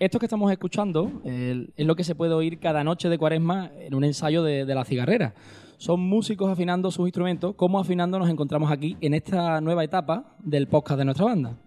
[0.00, 3.94] Esto que estamos escuchando es lo que se puede oír cada noche de cuaresma en
[3.94, 5.34] un ensayo de, la cigarrera.
[5.76, 7.54] Son músicos afinando sus instrumentos.
[7.54, 11.58] ¿Cómo afinando nos encontramos aquí en esta nueva etapa del podcast de nuestra banda?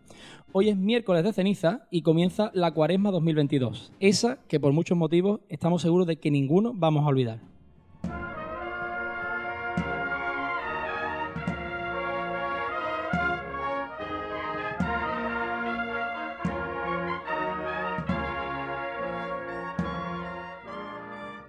[0.51, 3.91] Hoy es miércoles de ceniza y comienza la cuaresma 2022.
[3.99, 7.52] Esa que por muchos motivos estamos seguros de que ninguno vamos a olvidar.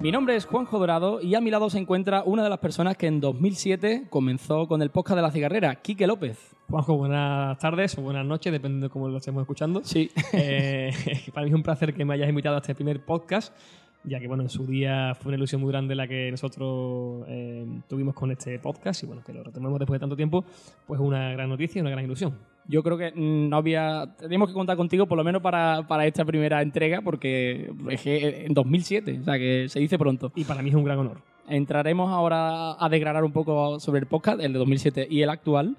[0.04, 2.94] Mi nombre es Juanjo Dorado y a mi lado se encuentra una de las personas
[2.94, 6.54] que en 2007 comenzó con el podcast de la cigarrera, Quique López.
[6.68, 9.80] Juanjo, buenas tardes o buenas noches, depende de cómo lo estemos escuchando.
[9.82, 10.10] Sí.
[10.34, 10.92] Eh,
[11.32, 13.56] para mí es un placer que me hayas invitado a este primer podcast,
[14.02, 17.64] ya que bueno, en su día fue una ilusión muy grande la que nosotros eh,
[17.88, 20.44] tuvimos con este podcast y bueno, que lo retomemos después de tanto tiempo,
[20.86, 22.36] pues una gran noticia y una gran ilusión.
[22.66, 24.14] Yo creo que no había.
[24.18, 28.46] Teníamos que contar contigo por lo menos para, para esta primera entrega, porque es que
[28.46, 30.32] en 2007, o sea que se dice pronto.
[30.34, 31.18] Y para mí es un gran honor.
[31.46, 35.76] Entraremos ahora a desgranar un poco sobre el podcast, el de 2007 y el actual.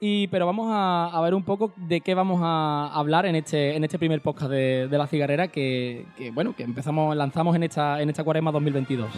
[0.00, 3.76] Y, pero vamos a, a ver un poco de qué vamos a hablar en este,
[3.76, 7.62] en este primer podcast de, de la cigarrera que, que, bueno, que empezamos, lanzamos en
[7.62, 9.08] esta, en esta cuaresma 2022.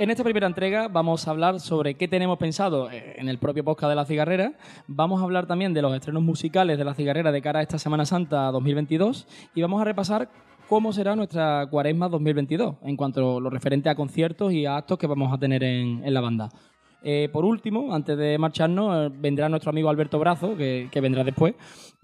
[0.00, 3.64] En esta primera entrega vamos a hablar sobre qué tenemos pensado eh, en el propio
[3.64, 4.54] podcast de La Cigarrera.
[4.86, 7.78] Vamos a hablar también de los estrenos musicales de La Cigarrera de cara a esta
[7.78, 10.30] Semana Santa 2022 y vamos a repasar
[10.70, 14.96] cómo será nuestra cuaresma 2022 en cuanto a lo referente a conciertos y a actos
[14.96, 16.48] que vamos a tener en, en la banda.
[17.02, 21.54] Eh, por último, antes de marcharnos, eh, vendrá nuestro amigo Alberto Brazo, que, vendrá después,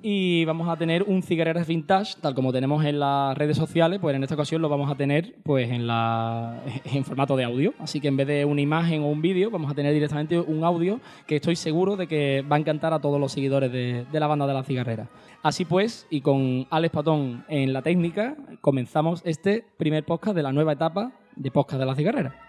[0.03, 4.17] y vamos a tener un cigarreras vintage, tal como tenemos en las redes sociales, pues
[4.17, 7.75] en esta ocasión lo vamos a tener pues en, la, en formato de audio.
[7.79, 10.65] Así que en vez de una imagen o un vídeo, vamos a tener directamente un
[10.65, 14.21] audio que estoy seguro de que va a encantar a todos los seguidores de, de
[14.21, 15.09] la banda de la cigarrera.
[15.43, 20.53] Así pues, y con Alex Patón en la técnica, comenzamos este primer podcast de la
[20.53, 22.46] nueva etapa de podcast de la cigarrera.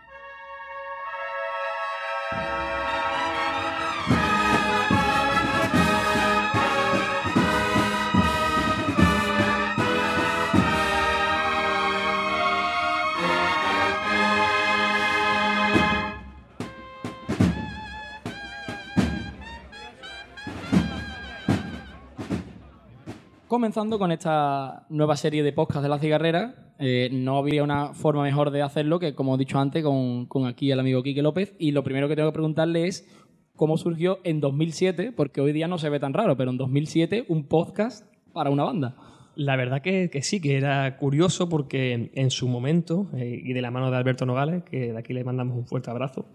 [23.58, 28.22] Comenzando con esta nueva serie de podcast de la cigarrera, eh, no habría una forma
[28.22, 31.56] mejor de hacerlo que, como he dicho antes, con, aquí el amigo Quique López.
[31.58, 33.10] Y lo primero que tengo que preguntarle es
[33.56, 37.26] cómo surgió en 2007, porque hoy día no se ve tan raro, pero en 2007
[37.30, 38.96] un podcast para una banda.
[39.34, 43.62] La verdad que, que sí, que era curioso porque en su momento, eh, y de
[43.64, 46.28] la mano de Alberto Nogales, que de aquí le mandamos un fuerte abrazo,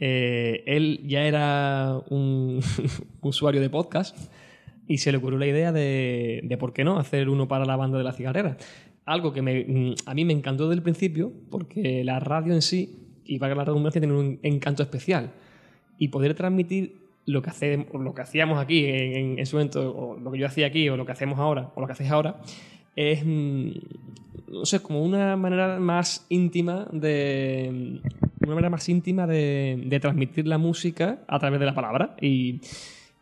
[0.00, 2.60] eh, él ya era un
[3.20, 4.16] usuario de podcast
[4.86, 7.76] y se le ocurrió la idea de, de por qué no hacer uno para la
[7.76, 8.56] banda de la cigarrera.
[9.06, 12.98] Algo que me- a mí me encantó desde el principio porque la radio en sí,
[13.24, 15.30] y para la redundancia, tiene un encanto especial.
[15.98, 16.96] Y poder transmitir
[17.26, 20.38] lo que, hace- lo que hacíamos aquí en, en- en su momento, o lo que
[20.38, 22.40] yo hacía aquí, o lo que hacemos ahora, o lo que hacéis ahora,
[22.96, 23.68] es, mm,
[24.52, 28.00] no sé, como una manera más íntima de...
[28.40, 32.14] Una manera más íntima de, de transmitir la música a través de la palabra.
[32.20, 32.60] Y,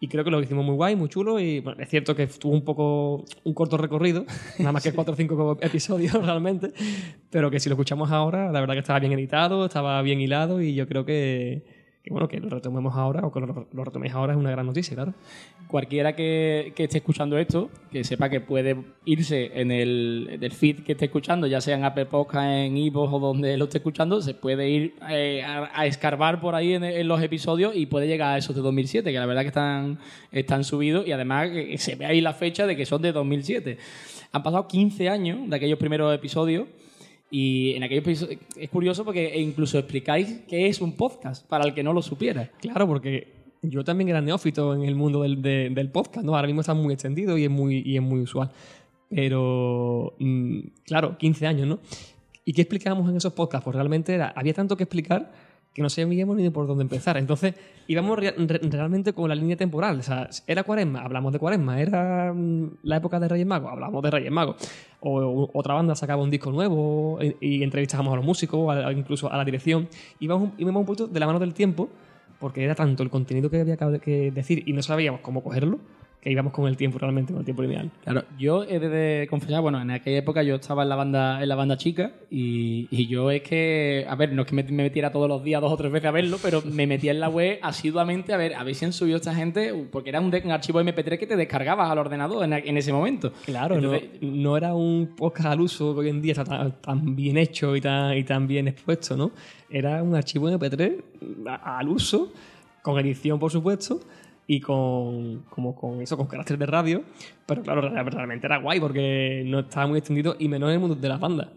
[0.02, 1.38] y creo que lo hicimos muy guay, muy chulo.
[1.38, 4.26] Y bueno, es cierto que tuvo un poco un corto recorrido,
[4.58, 6.72] nada más que cuatro o cinco episodios realmente.
[7.30, 10.60] Pero que si lo escuchamos ahora, la verdad que estaba bien editado, estaba bien hilado.
[10.60, 11.62] Y yo creo que,
[12.02, 14.66] que bueno, que lo retomemos ahora o que lo, lo retoméis ahora es una gran
[14.66, 15.14] noticia, claro.
[15.68, 20.82] Cualquiera que, que esté escuchando esto, que sepa que puede irse en el, en feed
[20.82, 24.20] que esté escuchando, ya sea en Apple Podcast, en Evox o donde lo esté escuchando,
[24.20, 28.08] se puede ir eh, a, a escarbar por ahí en, en los episodios y puede
[28.08, 29.98] llegar a esos de 2007, que la verdad que están,
[30.32, 33.78] están subidos y además que se ve ahí la fecha de que son de 2007.
[34.32, 36.66] Han pasado 15 años de aquellos primeros episodios
[37.32, 41.72] y en aquellos episodios es curioso porque incluso explicáis qué es un podcast para el
[41.74, 42.50] que no lo supiera.
[42.60, 43.32] Claro, porque
[43.62, 46.34] yo también era neófito en el mundo del, de- del podcast, ¿no?
[46.36, 48.50] Ahora mismo está muy extendido y es muy, y es muy usual.
[49.08, 51.78] Pero, mm, claro, 15 años, ¿no?
[52.44, 53.64] ¿Y qué explicábamos en esos podcasts?
[53.64, 55.32] Pues realmente era, había tanto que explicar
[55.74, 57.16] que no sabíamos ni por dónde empezar.
[57.16, 57.54] Entonces,
[57.86, 60.00] íbamos re- re- realmente con la línea temporal.
[60.00, 61.80] O sea, era cuaresma, hablamos de cuaresma.
[61.80, 64.56] Era mm, la época de Reyes Magos, hablamos de Reyes Magos.
[65.04, 69.36] O, otra banda sacaba un disco nuevo y, y entrevistábamos a los músicos, incluso a
[69.36, 69.88] la dirección.
[70.20, 71.88] Íbamos, íbamos un poquito de la mano del tiempo
[72.42, 75.78] porque era tanto el contenido que había que decir y no sabíamos cómo cogerlo,
[76.22, 77.90] que íbamos con el tiempo realmente, con el tiempo lineal.
[78.04, 81.48] Claro, yo he de confesar, bueno, en aquella época yo estaba en la banda, en
[81.48, 85.10] la banda chica y, y yo es que, a ver, no es que me, metiera
[85.10, 87.58] todos los días dos o tres veces a verlo, pero me metía en la web
[87.60, 91.18] asiduamente a ver, a ver si han subido esta gente, porque era un, archivo MP3
[91.18, 93.32] que te descargabas al ordenador en, en ese momento.
[93.44, 97.16] Claro, no, no, era un podcast al uso que hoy en día está tan, tan,
[97.16, 99.32] bien hecho y tan, y tan bien expuesto, ¿no?
[99.68, 101.02] Era un archivo MP3
[101.64, 102.32] al uso,
[102.80, 103.98] con edición, por supuesto
[104.46, 107.02] y con, como con eso, con carácter de radio.
[107.46, 110.96] Pero claro, realmente era guay porque no estaba muy extendido y menos en el mundo
[110.96, 111.48] de las bandas.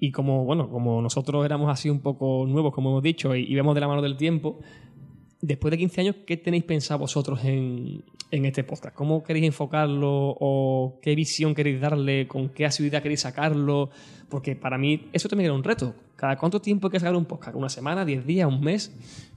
[0.00, 3.74] Y como, bueno, como nosotros éramos así un poco nuevos, como hemos dicho, y, vemos
[3.74, 4.58] de la mano del tiempo,
[5.40, 8.94] después de 15 años, ¿qué tenéis pensado vosotros en, en, este podcast?
[8.94, 12.28] ¿Cómo queréis enfocarlo o qué visión queréis darle?
[12.28, 13.90] ¿Con qué asiduidad queréis sacarlo?
[14.28, 15.94] Porque para mí eso también era un reto.
[16.16, 17.56] ¿Cada cuánto tiempo hay que sacar un podcast?
[17.56, 18.04] ¿Una semana?
[18.04, 18.48] ¿10 días?
[18.48, 18.94] ¿Un mes?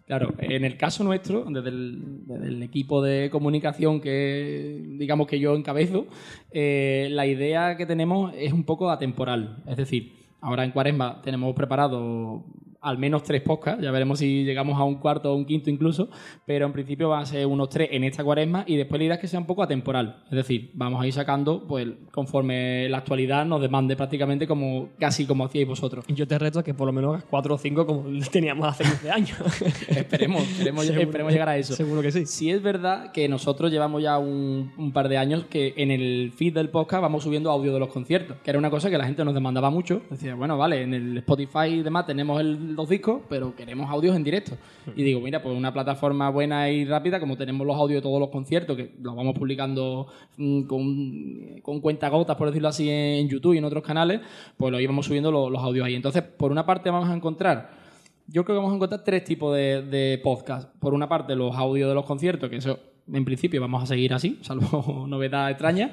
[0.07, 6.07] Claro, en el caso nuestro, desde el, equipo de comunicación que digamos que yo encabezo,
[6.51, 9.57] eh, la idea que tenemos es un poco atemporal.
[9.68, 12.45] Es decir, ahora en Cuaresma tenemos preparado
[12.88, 16.10] al menos tres podcasts, ya veremos si llegamos a un cuarto o un quinto incluso,
[16.45, 19.16] pero en principio van a ser unos tres en esta cuaresma y después la idea
[19.16, 22.98] es que sea un poco atemporal, es decir, vamos a ir sacando pues conforme la
[22.98, 26.06] actualidad nos demande prácticamente como casi como hacíais vosotros.
[26.07, 28.84] Yo te reto a que por lo menos hagas cuatro o cinco como teníamos hace
[28.84, 29.38] 15 años.
[29.89, 31.75] esperemos, esperemos, llegar a eso.
[31.75, 32.25] Seguro que sí.
[32.25, 36.31] Sí es verdad que nosotros llevamos ya un, un par de años que en el
[36.36, 39.06] feed del podcast vamos subiendo audio de los conciertos, que era una cosa que la
[39.06, 40.01] gente nos demandaba mucho.
[40.10, 44.15] Decía, bueno, vale, en el Spotify y demás tenemos el los discos, pero queremos audios
[44.15, 44.53] en directo.
[44.95, 48.19] Y digo, mira, pues una plataforma buena y rápida, como tenemos los audios de todos
[48.19, 50.07] los conciertos, que los vamos publicando
[50.38, 54.21] mm, con, con cuentagotas, por decirlo así, en YouTube y en otros canales,
[54.56, 55.95] pues lo íbamos subiendo los, audios ahí.
[55.95, 57.88] Entonces, por una parte vamos a encontrar
[58.29, 60.69] yo creo que vamos a encontrar tres tipos de, de podcast.
[60.79, 62.77] Por una parte, los audios de los conciertos, que eso
[63.12, 65.91] en principio vamos a seguir así, salvo novedad extraña.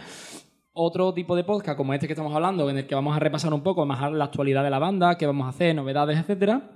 [0.77, 3.55] Otro tipo de podcast, como este que estamos hablando, en el que vamos a repasar
[3.55, 6.69] un poco más la actualidad de la banda, qué vamos a hacer, novedades, etcétera.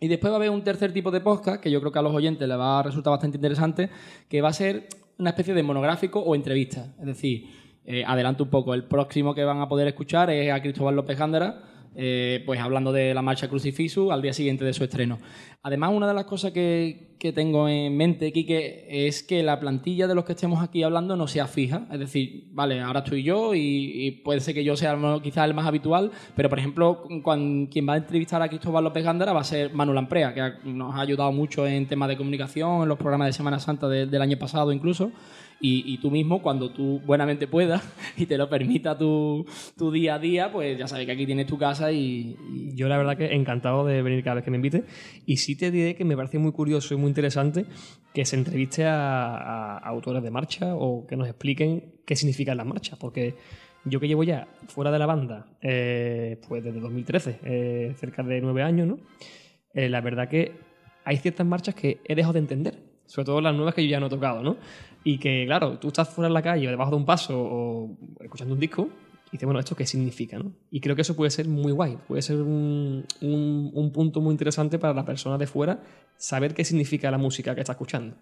[0.00, 2.02] Y después va a haber un tercer tipo de podcast que yo creo que a
[2.02, 3.90] los oyentes les va a resultar bastante interesante,
[4.30, 4.88] que va a ser
[5.18, 6.94] una especie de monográfico o entrevista.
[6.98, 7.44] Es decir,
[7.84, 11.18] eh, adelanto un poco, el próximo que van a poder escuchar es a Cristóbal López
[11.18, 11.62] Gándara,
[11.94, 15.18] eh, pues hablando de la marcha Crucifisu al día siguiente de su estreno.
[15.62, 20.08] Además, una de las cosas que, que, tengo en mente, Quique, es que la plantilla
[20.08, 21.86] de los que estemos aquí hablando no sea fija.
[21.92, 25.66] Es decir, vale, ahora estoy yo y, puede ser que yo sea quizás el más
[25.66, 27.04] habitual, pero por ejemplo,
[27.70, 30.96] quien va a entrevistar a Cristóbal López Gándara va a ser Manuel Amprea, que nos
[30.96, 34.38] ha ayudado mucho en temas de comunicación, en los programas de Semana Santa del año
[34.38, 35.12] pasado incluso
[35.64, 37.82] y, tú mismo, cuando tú buenamente puedas
[38.16, 39.46] y te lo permita tu,
[39.78, 42.36] tu, día a día, pues ya sabes que aquí tienes tu casa y,
[42.74, 44.84] Yo la verdad que encantado de venir cada vez que me invite
[45.24, 47.66] y sí te diré que me parece muy curioso y muy interesante
[48.12, 52.98] que se entreviste a, autores de marcha o que nos expliquen qué significan las marchas,
[52.98, 53.36] porque
[53.84, 58.40] yo que llevo ya fuera de la banda, eh, pues desde 2013, eh, cerca de
[58.40, 58.98] nueve años, ¿no?
[59.74, 60.52] Eh, la verdad que
[61.04, 64.00] hay ciertas marchas que he dejado de entender, sobre todo las nuevas que yo ya
[64.00, 64.56] no he tocado, ¿no?
[65.04, 68.54] Y que, claro, tú estás fuera en la calle debajo de un paso o escuchando
[68.54, 68.88] un disco
[69.32, 70.38] y dices, bueno, ¿esto qué significa?
[70.38, 70.52] ¿no?
[70.70, 74.78] Y creo que eso puede ser muy guay, puede ser un, un, punto muy interesante
[74.78, 75.80] para la persona de fuera
[76.18, 78.14] saber qué significa la música que está escuchando.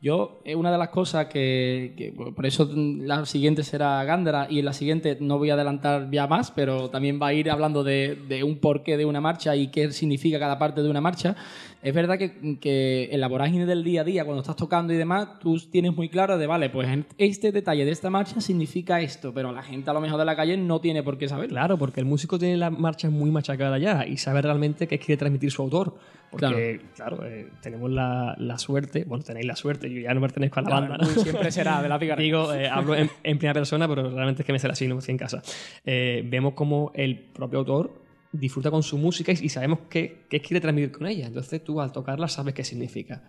[0.00, 4.66] Yo, eh, una de las cosas que, por eso la siguiente será Gándara y en
[4.66, 8.16] la siguiente no voy a adelantar ya más, pero también va a ir hablando de,
[8.28, 11.34] de un porqué de una marcha y qué significa cada parte de una marcha.
[11.82, 14.96] Es verdad que, que en la vorágine del día a día, cuando estás tocando y
[14.96, 19.32] demás, tú tienes muy claro de, vale, pues este detalle de esta marcha significa esto,
[19.32, 21.48] pero la gente a lo mejor de la calle no tiene por qué saber.
[21.48, 25.18] Claro, porque el músico tiene la marcha muy machacada ya y sabe realmente qué quiere
[25.18, 25.94] transmitir su autor.
[26.30, 30.60] Porque, claro, eh, tenemos la, la, suerte, bueno, tenéis la suerte, yo ya no pertenezco
[30.60, 32.14] a la banda, siempre será de la pica.
[32.16, 35.12] Digo, eh, hablo en, primera persona, pero realmente es que me será así, no estoy
[35.12, 35.42] en casa.
[35.84, 40.60] Eh, vemos como el propio autor disfruta con su música y, sabemos qué, qué, quiere
[40.60, 41.26] transmitir con ella.
[41.26, 43.22] Entonces tú al tocarla sabes qué significa.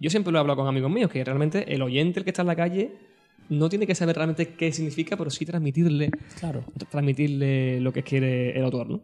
[0.00, 2.42] Yo siempre lo he hablado con amigos míos, que realmente el oyente, el que está
[2.42, 2.92] en la calle,
[3.48, 6.64] no tiene que saber realmente qué significa, pero sí transmitirle, claro.
[6.90, 9.00] transmitirle lo que quiere el autor, ¿no?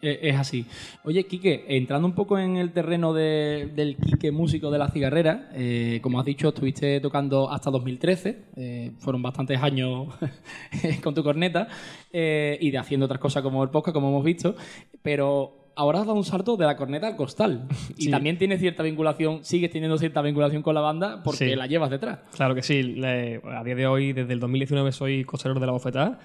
[0.00, 0.64] Eh, es así.
[1.04, 5.98] Oye, Quique, entrando un poco en el terreno del Quique músico de la cigarrera, eh,
[6.02, 10.08] como has dicho, estuviste tocando hasta 2013, eh, fueron bastantes años
[11.02, 11.68] con tu corneta,
[12.12, 14.54] y de haciendo otras cosas como el podcast, como hemos visto,
[15.02, 17.66] pero ahora has dado un salto de la corneta al costal.
[17.96, 21.90] Y también tienes cierta vinculación, sigues teniendo cierta vinculación con la banda porque la llevas
[21.90, 22.20] detrás.
[22.34, 23.00] Claro que sí.
[23.02, 26.18] a día de hoy, desde el 2019, soy costalero de la bofetada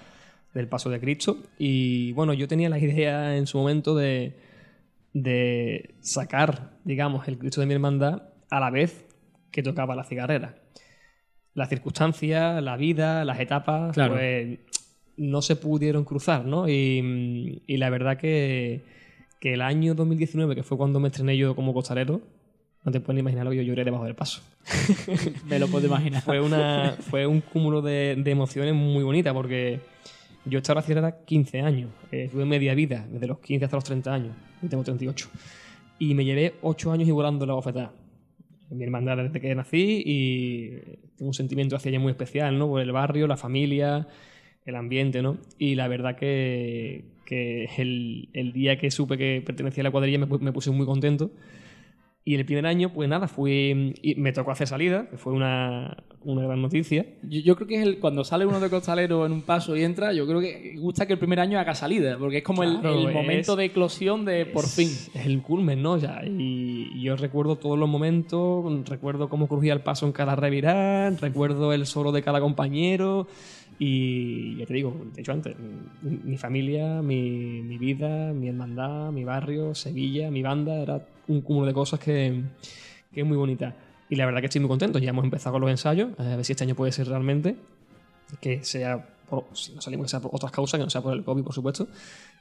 [0.54, 1.36] del paso de Cristo.
[1.58, 4.34] Y bueno, yo tenía la idea en su momento de,
[5.12, 9.04] de sacar, digamos, el Cristo de mi hermandad a la vez
[9.50, 10.56] que tocaba la cigarrera.
[11.54, 14.14] Las circunstancias, la vida, las etapas, Claro.
[14.14, 14.58] pues
[15.16, 16.68] no se pudieron cruzar, ¿no?
[16.68, 18.82] Y, y la verdad que,
[19.40, 22.20] que el año 2019, que fue cuando me estrené yo como costalero,
[22.82, 24.42] no te puedes imaginar lo que yo lloré debajo del paso.
[25.46, 26.20] Me lo puedo imaginar.
[26.22, 29.80] Fue, una, fue un cúmulo de, de emociones muy bonita porque
[30.46, 31.90] yo he estado en la cigarrera 15 años.
[32.12, 34.36] Eh, tuve media vida, desde los 15 hasta los 30 años.
[34.68, 35.28] Tengo 38.
[35.98, 37.92] Y me llevé 8 años igualando la bofetada.
[38.70, 40.70] Mi hermandad desde que nací y
[41.16, 42.68] tengo un sentimiento hacia ella muy especial, ¿no?
[42.68, 44.08] Por el barrio, la familia,
[44.64, 45.38] el ambiente, ¿no?
[45.58, 50.18] Y la verdad que, que el, el día que supe que pertenecía a la cuadrilla
[50.18, 51.30] me, me puse muy contento.
[52.26, 55.94] Y el primer año, pues nada, fui y me tocó hacer salida, que fue una,
[56.22, 57.04] una gran noticia.
[57.22, 59.82] Yo, yo creo que es el, cuando sale uno de costalero en un paso y
[59.84, 62.80] entra, yo creo que gusta que el primer año haga salida, porque es como el-
[62.80, 64.88] Claro, el, es- momento de eclosión de por fin.
[65.14, 65.98] Es el culmen, ¿no?
[65.98, 71.12] Ya, y yo recuerdo todos los momentos, recuerdo cómo crujía el paso en cada revirar,
[71.20, 73.26] recuerdo el solo de cada compañero.
[73.78, 75.56] Y ya te digo, te he dicho antes,
[76.02, 81.40] mi, mi familia, mi, mi vida, mi hermandad, mi barrio, Sevilla, mi banda, era un
[81.40, 82.42] cúmulo de cosas que,
[83.12, 83.74] que es muy bonita.
[84.08, 84.98] Y la verdad que estoy muy contento.
[84.98, 87.56] Ya hemos empezado con los ensayos, a ver si este año puede ser realmente,
[88.40, 91.14] que sea, por, si no salimos, que sea por otras causas, que no sea por
[91.14, 91.88] el COVID, por supuesto.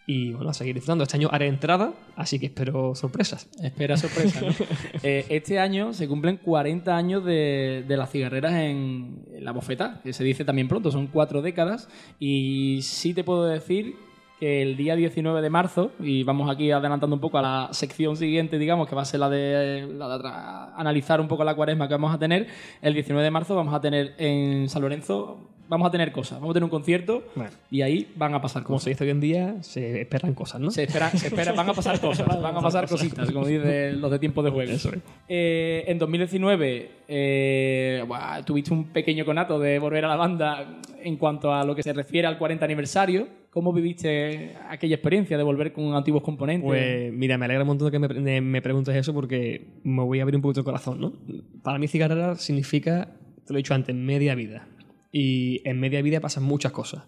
[0.06, 1.04] Y bueno, a seguir disfrutando.
[1.04, 3.50] Este año haré entrada, así que espero sorpresas.
[3.62, 4.54] Espera sorpresa, ¿no?
[5.04, 10.02] Eh, este año se cumplen 40 años de, de las cigarreras en, en la bofeta,
[10.04, 11.90] que se dice también pronto, son cuatro décadas.
[12.20, 13.96] Y sí te puedo decir
[14.40, 18.18] que el día 19 de marzo, y vamos aquí adelantando un poco a la sección
[18.18, 20.30] siguiente, digamos, que va a ser la de, la de
[20.76, 22.48] analizar un poco la cuaresma que vamos a tener,
[22.82, 26.52] el 19 de marzo vamos a tener en San Lorenzo, vamos a tener cosas, vamos
[26.52, 27.52] a tener un concierto Bueno.
[27.72, 28.84] y ahí van a pasar Como cosas.
[28.86, 30.70] se dice hoy en día, se esperan cosas, ¿no?
[30.72, 34.12] Se esperan, se esperan, van a pasar cosas, van a pasar cositas, como dicen los
[34.12, 34.72] de tiempo de juego.
[34.72, 35.00] Eso es.
[35.28, 41.18] Eh, en 2019 eh, buah, tuviste un pequeño conato de volver a la banda en
[41.18, 43.28] cuanto a lo que se refiere al 40 aniversario.
[43.50, 46.66] ¿Cómo viviste aquella experiencia de volver con antiguos componentes?
[46.66, 50.20] Pues mira, me alegra un montón que me, de- me preguntes eso porque me voy
[50.20, 51.14] a abrir un poquito el corazón, ¿no?
[51.62, 53.10] Para mí cigarrera significa,
[53.46, 54.68] te lo he dicho antes, media vida.
[55.14, 57.04] Y en media vida pasan muchas cosas.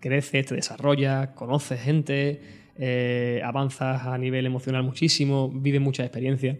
[0.00, 2.40] Creces, te desarrollas, conoces gente,
[2.76, 6.56] eh, avanzas a nivel emocional muchísimo, vives muchas experiencias.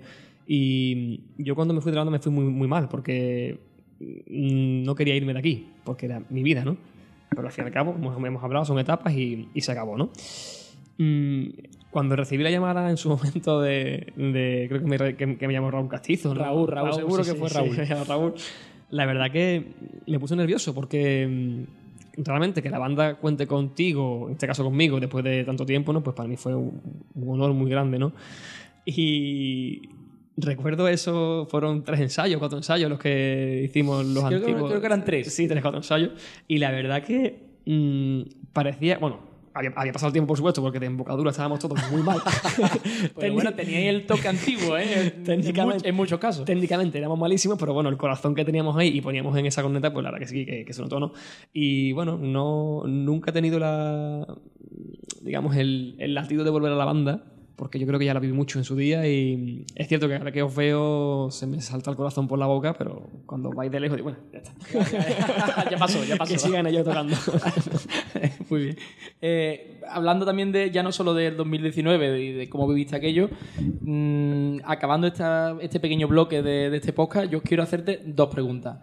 [0.46, 3.58] Y yo cuando me fui de la banda me fui muy, muy mal porque
[4.00, 6.76] mm, no quería irme de aquí, porque era mi vida, ¿no?
[7.30, 9.96] Pero al fin y al cabo, como hemos hablado, son etapas y, y se acabó,
[9.96, 10.10] ¿no?
[10.98, 11.50] Mm,
[11.90, 14.12] cuando recibí la llamada en su momento de.
[14.16, 16.34] de- creo que me, que, que me llamó Raúl Castizo.
[16.34, 16.40] ¿no?
[16.42, 17.76] Raúl, Raúl, seguro que fue Raúl.
[17.88, 18.34] llamó Raúl.
[18.90, 19.64] La verdad que
[20.06, 21.26] me puse nervioso porque
[22.16, 25.92] mm, realmente que la banda cuente contigo, en este caso conmigo, después de tanto tiempo,
[25.92, 26.02] ¿no?
[26.02, 26.80] Pues para mí fue un,
[27.14, 28.12] un honor muy grande, ¿no?
[28.86, 29.82] Y
[30.36, 34.70] recuerdo eso, fueron tres ensayos, cuatro ensayos los que hicimos los Creo que- antiguos.
[34.70, 35.32] creo que eran tres.
[35.34, 36.10] Sí, tres, cuatro ensayos.
[36.46, 38.22] Y la verdad que mm,
[38.54, 39.20] parecía, bueno,
[39.58, 42.20] había, había pasado el tiempo, por supuesto, porque de embocadura estábamos todos muy mal.
[43.18, 45.12] Pero bueno, teníais el toque antiguo, ¿eh?
[45.16, 46.44] En, Técnicamente- en muchos casos.
[46.44, 49.92] Técnicamente éramos malísimos, pero bueno, el corazón que teníamos ahí y poníamos en esa corneta,
[49.92, 51.12] pues la verdad que sí, que, que se notó, ¿no?
[51.52, 54.26] Y bueno, no, nunca he tenido la,
[55.22, 57.24] digamos, el, el latido de volver a la banda,
[57.56, 60.14] porque yo creo que ya la viví mucho en su día y es cierto que
[60.14, 63.68] ahora que os veo se me salta el corazón por la boca, pero cuando vais
[63.72, 65.68] de lejos digo, bueno, ya está.
[65.70, 66.32] ya pasó, ya pasó.
[66.32, 67.16] que sigan ellos tocando.
[68.50, 68.76] Muy bien.
[69.20, 73.28] Eh, hablando también de ya no solo del 2019 y de, cómo viviste aquello,
[73.80, 78.78] mm, acabando esta- este pequeño bloque de, de este podcast, yo quiero hacerte dos preguntas.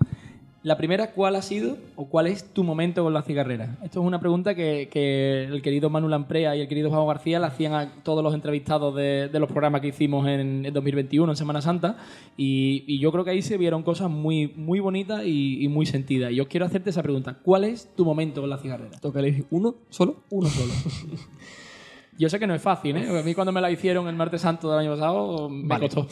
[0.65, 3.77] La primera, ¿cuál ha sido o cuál es tu momento con la cigarrera?
[3.83, 7.39] Esto es una pregunta que, que el querido Manu Lamprea y el querido Juan García
[7.39, 11.31] le hacían a todos los entrevistados de, de los programas que hicimos en, en 2021,
[11.31, 11.97] en Semana Santa,
[12.35, 15.85] y, y yo creo que ahí se vieron cosas muy, muy bonitas y, y muy
[15.85, 16.31] sentidas.
[16.31, 17.37] Y yo quiero hacerte esa pregunta.
[17.43, 18.97] ¿Cuál es tu momento con la cigarrera?
[18.99, 20.23] Toca elegir uno solo.
[20.31, 20.73] Uno solo.
[22.17, 23.19] Yo sé que no es fácil, ¿eh?
[23.19, 25.89] A mí cuando me la hicieron el martes santo del año pasado me Vale.
[25.89, 26.07] costó.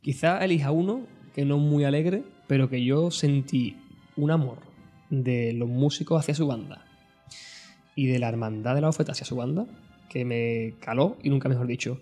[0.00, 1.00] Quizá elija uno
[1.34, 3.76] que no es muy alegre, pero que yo sentí
[4.16, 4.58] un amor
[5.08, 6.84] de los músicos hacia su banda
[7.94, 9.68] y de la hermandad de la oferta hacia su banda
[10.08, 12.00] que me caló y nunca mejor dicho.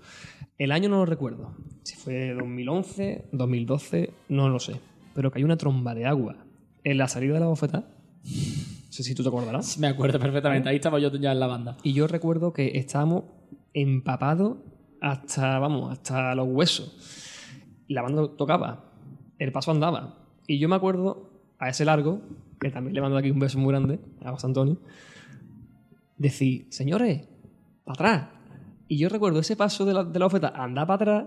[0.56, 1.54] El año no lo recuerdo.
[1.82, 4.80] Si fue 2011, 2012, no lo sé.
[5.14, 6.46] Pero que hay una tromba de agua
[6.82, 7.80] en la salida de la bofeta.
[7.80, 9.76] No sé si tú te acordarás.
[9.78, 10.70] Me acuerdo perfectamente.
[10.70, 11.76] Ahí estaba yo ya en la banda.
[11.82, 13.24] Y yo recuerdo que estábamos
[13.74, 14.56] empapados
[15.02, 17.84] hasta, vamos, hasta los huesos.
[17.86, 18.94] La banda tocaba,
[19.38, 20.17] el paso andaba.
[20.48, 22.22] Y yo me acuerdo a ese largo,
[22.58, 24.78] que también le mando aquí un beso muy grande a José Antonio,
[26.16, 27.28] decir, señores,
[27.84, 28.28] para atrás.
[28.88, 31.24] Y yo recuerdo ese paso de la, de la oferta, andar para atrás,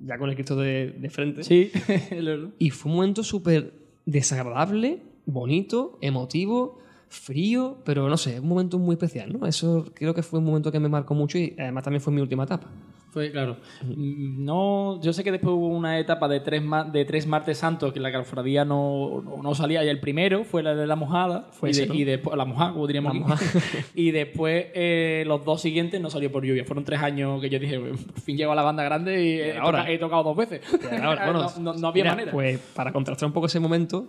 [0.00, 1.42] ya con el Cristo de, de frente.
[1.42, 1.72] Sí,
[2.58, 3.74] Y fue un momento súper
[4.06, 6.78] desagradable, bonito, emotivo,
[7.08, 9.44] frío, pero no sé, un momento muy especial, ¿no?
[9.44, 12.20] Eso creo que fue un momento que me marcó mucho y además también fue mi
[12.20, 12.70] última etapa.
[13.12, 13.58] Fue, claro.
[13.82, 17.92] Mm, No, yo sé que después hubo una etapa de tres, de tres martes santos
[17.92, 21.48] que la cofradía no, no, no salía y el primero fue la de la mojada
[21.52, 23.36] Fue y, después la mojada, como diríamos La
[23.94, 26.64] y después eh, los dos siguientes no salió por lluvia.
[26.64, 29.58] Fueron tres años que yo dije, por fin llego a la banda grande y, he,
[29.58, 29.90] ahora?
[29.90, 30.62] he tocado dos veces.
[31.02, 32.32] Ahora, bueno, no, no- no había mira, manera.
[32.32, 34.08] Pues para contrastar un poco ese momento,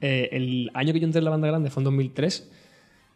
[0.00, 2.50] eh, el año que yo entré en la banda grande fue en 2003.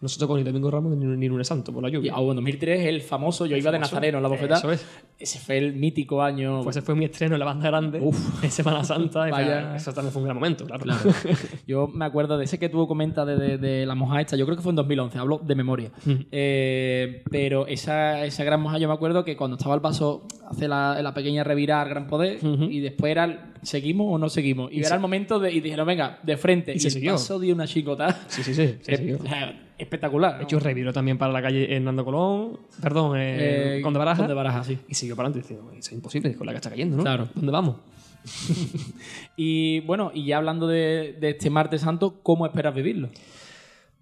[0.01, 2.13] No se tocó ni Domingo Ramos ni, ni Lunes Santo por la lluvia.
[2.15, 3.81] ah, bueno, 2003 el famoso, yo iba de.
[3.81, 4.59] Nazareno en la bofetada.
[4.59, 4.87] Eso es.
[5.19, 6.63] Ese fue el mítico año.
[6.63, 7.99] Pues ese fue mi estreno en la banda grande
[8.43, 9.27] en Semana Santa.
[9.31, 9.75] Vaya.
[9.75, 10.85] Eso también fue un gran momento, claro.
[10.85, 11.11] Claro.
[11.67, 14.45] Yo me acuerdo de ese que tú comentas de, de- de la moja esta, yo
[14.45, 15.91] creo que fue en 2011, hablo de memoria.
[16.31, 20.69] Eh, pero esa, esa gran moja yo me acuerdo que cuando estaba el paso hace
[20.69, 24.71] la, la pequeña revirada al gran poder y después era el, seguimos o no seguimos.
[24.73, 26.73] Y, Y era se- el momento de, y dijeron, venga, de frente.
[26.75, 27.13] Y, se el siguió.
[27.13, 28.21] paso dio una chicota.
[28.29, 28.77] Sí, sí, sí.
[29.79, 30.39] espectacular.
[30.39, 34.19] De hecho, reviró también para la calle Hernando Colón, perdón, eh, Eh, Conde Baraja.
[34.23, 34.79] Conde Baraja, sí.
[34.89, 37.03] Y siguió para adelante diciendo, es imposible, con la que está cayendo, ¿no?
[37.05, 37.29] Claro.
[37.35, 37.77] ¿Dónde vamos?
[39.37, 43.09] Y bueno, y ya hablando de, de este martes santo, ¿cómo esperas vivirlo?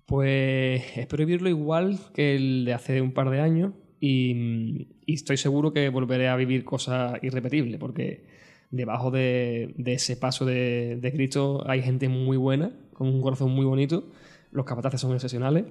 [0.07, 5.37] Pues espero vivirlo igual que el de hace un par de años y, y estoy
[5.37, 8.25] seguro que volveré a vivir cosas irrepetibles porque
[8.71, 13.51] debajo de, de ese paso de, de Cristo hay gente muy buena, con un corazón
[13.51, 14.05] muy bonito,
[14.51, 15.65] los capataces son excepcionales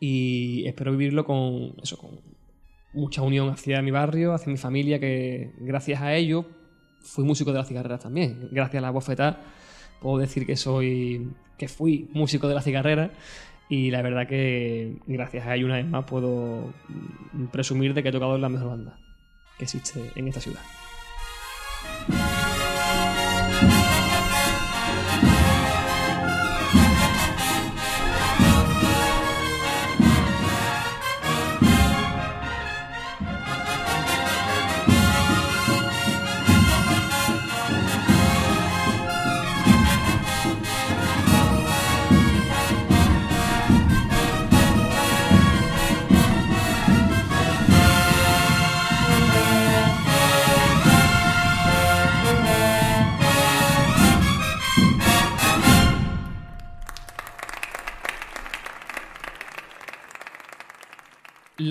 [0.00, 2.20] y espero vivirlo con eso, con
[2.92, 6.46] mucha unión hacia mi barrio, hacia mi familia, que gracias a ello
[7.00, 8.48] fui músico de las cigarreras también.
[8.50, 9.40] Gracias a la bofetada
[10.00, 13.10] puedo decir que soy que fui músico de la cigarrera
[13.70, 16.74] y la verdad que gracias a ello una vez más puedo
[17.52, 18.98] presumir de que he tocado en la mejor banda
[19.56, 20.60] que existe en esta ciudad.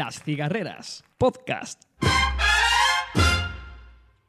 [0.04, 1.84] Las cigarreras, podcast.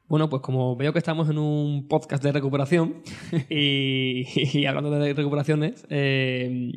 [0.07, 3.03] Bueno, pues como veo que estamos en un podcast de recuperación
[3.51, 4.25] y,
[4.57, 6.71] y hablando de recuperaciones, eh,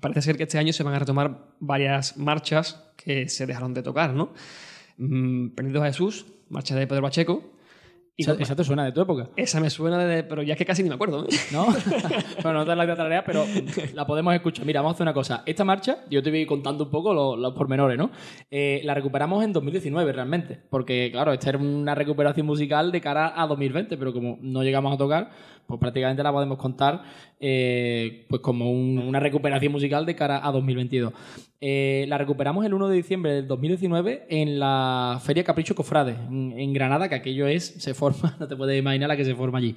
[0.00, 3.82] parece ser que este año se van a retomar varias marchas que se dejaron de
[3.82, 4.32] tocar, ¿no?
[4.98, 5.48] Mm,
[5.82, 7.53] a Jesús, marcha de Pedro Pacheco.
[8.16, 9.30] Y Esa, bueno, esa te suena de tu época.
[9.34, 10.22] esa me suena de...
[10.22, 11.24] Pero ya es que casi ni me acuerdo.
[11.24, 11.36] ¿eh?
[11.50, 11.66] ¿No?
[12.44, 13.44] bueno, no te la tarea, pero
[13.92, 14.64] la podemos escuchar.
[14.64, 15.42] Mira, vamos a hacer una cosa.
[15.46, 18.12] Esta marcha, yo te voy contando un poco los, los pormenores, ¿no?
[18.52, 23.32] Eh, la recuperamos en 2019 realmente, porque claro, esta era una recuperación musical de cara
[23.34, 25.30] a 2020, pero como no llegamos a tocar,
[25.66, 27.02] pues prácticamente la podemos contar
[27.40, 31.12] eh, pues como un- una recuperación musical de cara a 2022.
[31.60, 36.72] Eh, la recuperamos el 1 de diciembre del 2019 en la Feria Capricho Cofrade, en,
[36.72, 39.76] Granada, que aquello es, se forma, no te puedes imaginar la que se forma allí.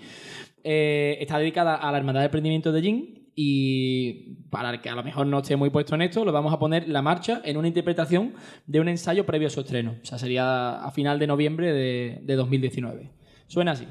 [0.63, 4.95] Eh, está dedicada a la Hermandad de Emprendimiento de Jin y para el que a
[4.95, 7.55] lo mejor no esté muy puesto en esto, lo vamos a poner la marcha en
[7.57, 8.33] una interpretación
[8.65, 9.95] de un ensayo previo a su estreno.
[10.01, 13.11] O sea, sería a final de noviembre de, de 2019.
[13.47, 13.87] Suena así.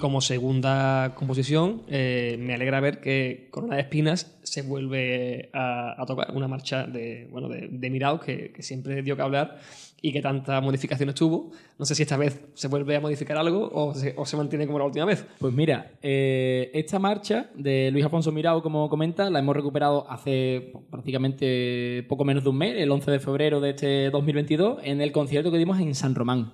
[0.00, 6.32] Como segunda composición, eh, me alegra ver que Corona de Espinas se vuelve a, tocar
[6.34, 9.60] una marcha de, bueno, de, de que, que, siempre dio que hablar
[10.02, 11.50] y que tantas modificaciones tuvo.
[11.78, 14.66] No sé si esta vez se vuelve a modificar algo o se, o se mantiene
[14.66, 15.24] como la última vez.
[15.38, 20.72] Pues mira, eh, esta marcha de Luis Afonso Mirao, como comenta, la hemos recuperado hace
[20.90, 25.12] prácticamente poco menos de un mes, el 11 de febrero de este 2022, en el
[25.12, 26.52] concierto que dimos en San Román.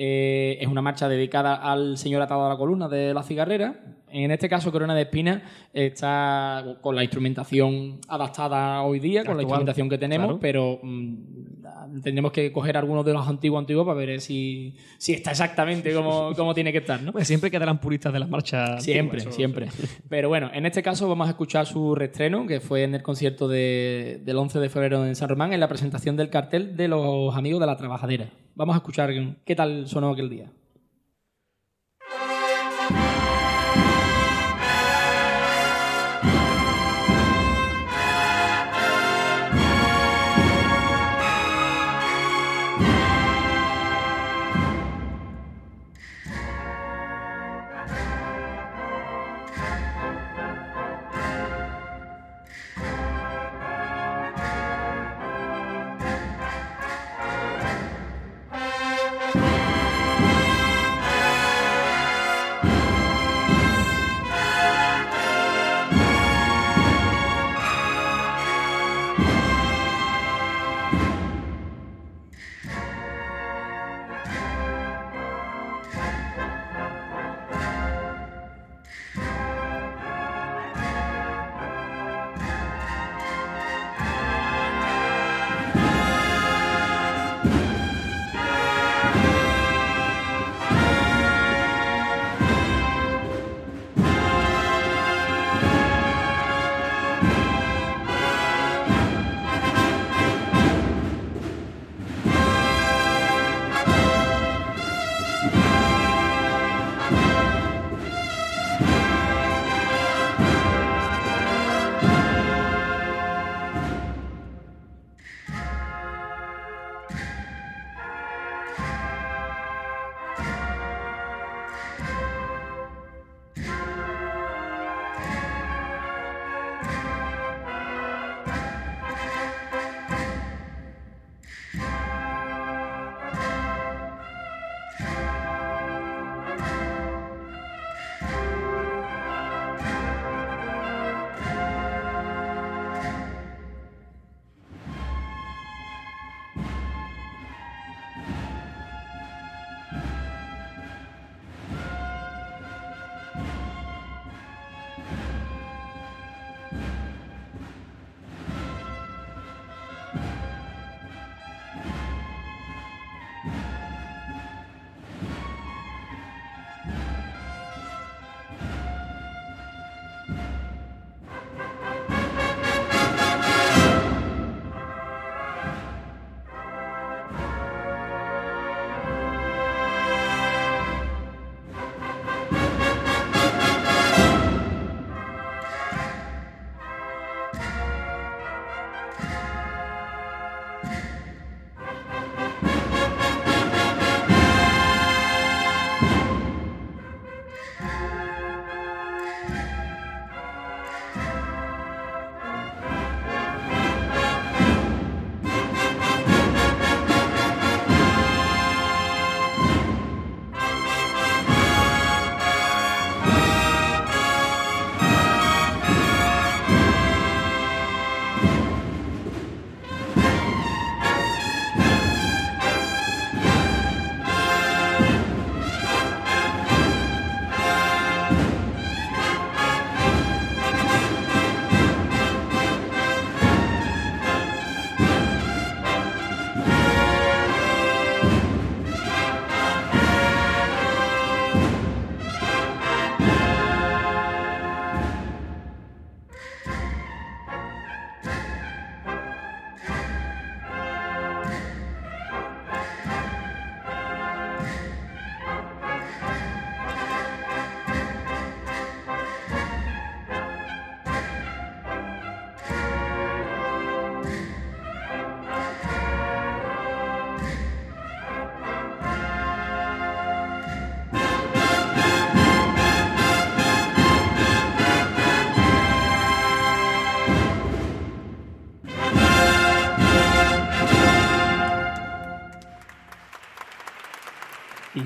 [0.00, 3.80] Eh, es una marcha dedicada al señor atado a la columna de la cigarrera.
[4.10, 9.42] En este caso, Corona de Espina está con la instrumentación adaptada hoy día, con la
[9.42, 14.20] instrumentación que tenemos, pero mm, tendremos que coger algunos de los antiguos antiguos para ver
[14.20, 17.02] si, si está exactamente como, como tiene que estar.
[17.02, 17.10] ¿no?
[17.10, 18.82] Pues siempre quedarán puristas de las marchas.
[18.82, 19.66] Siempre, siempre.
[20.08, 23.48] Pero bueno, en este caso vamos a escuchar su reestreno, que fue en el concierto
[23.48, 27.36] de, del 11 de febrero en San Román, en la presentación del cartel de los
[27.36, 28.28] amigos de la trabajadera.
[28.58, 29.10] Vamos a escuchar
[29.44, 30.50] qué tal sonó aquel día.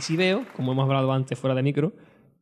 [0.03, 1.93] Sí veo, como hemos hablado antes fuera de micro,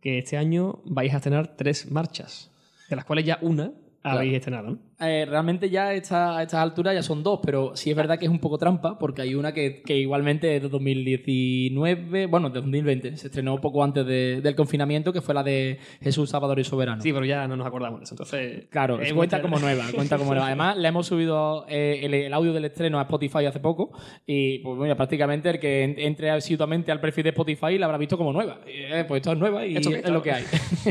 [0.00, 2.50] que este año vais a tener tres marchas,
[2.88, 4.78] de las cuales ya una habéis estrenado, ¿no?
[5.00, 8.26] Eh, realmente ya esta, a estas alturas ya son dos, pero sí es verdad que
[8.26, 12.60] es un poco trampa, porque hay una que, que igualmente es de 2019, bueno, de
[12.60, 16.64] 2020, se estrenó poco antes de- del confinamiento, que fue la de Jesús Salvador y
[16.64, 17.00] Soberano.
[17.02, 18.14] Sí, pero ya no nos acordamos de eso.
[18.14, 20.46] Entonces, Claro, cuenta como nueva, cuenta como nueva.
[20.46, 23.92] Además, le hemos subido eh, el, el audio del estreno a Spotify hace poco
[24.26, 28.16] y pues prácticamente el que en- entre asiduamente al perfil de Spotify la habrá visto
[28.18, 28.60] como nueva.
[28.66, 30.44] Eh, pues esto es nueva y Esto es lo que hay.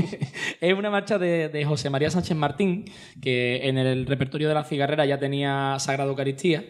[0.62, 2.86] es una marcha de, de José María Sánchez Martín,
[3.22, 6.64] que en el repertorio de la cigarrera ya tenía Sagrado Eucaristía.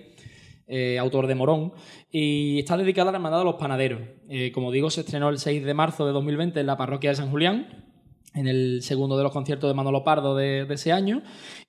[0.70, 1.74] eh, autor de Morón,
[2.12, 4.02] y está dedicada a la Hermandad de los Panaderos.
[4.30, 7.16] Eh, como digo, se estrenó el 6 de marzo de 2020 en la parroquia de
[7.16, 7.89] San Julián,
[8.34, 11.22] en el segundo de los conciertos de Manolo Pardo de, ese año.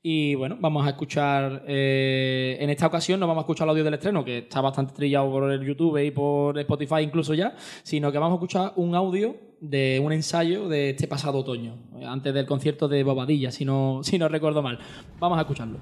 [0.02, 3.84] Y bueno, vamos a escuchar, eh, en esta ocasión no vamos a escuchar el audio
[3.84, 8.10] del estreno, que está bastante trillado por el YouTube y por Spotify incluso ya, sino
[8.12, 12.46] que vamos a escuchar un audio de un ensayo de este pasado otoño, antes del
[12.46, 14.78] concierto de Bobadilla, si no, si no recuerdo mal.
[15.18, 15.78] Vamos a escucharlo.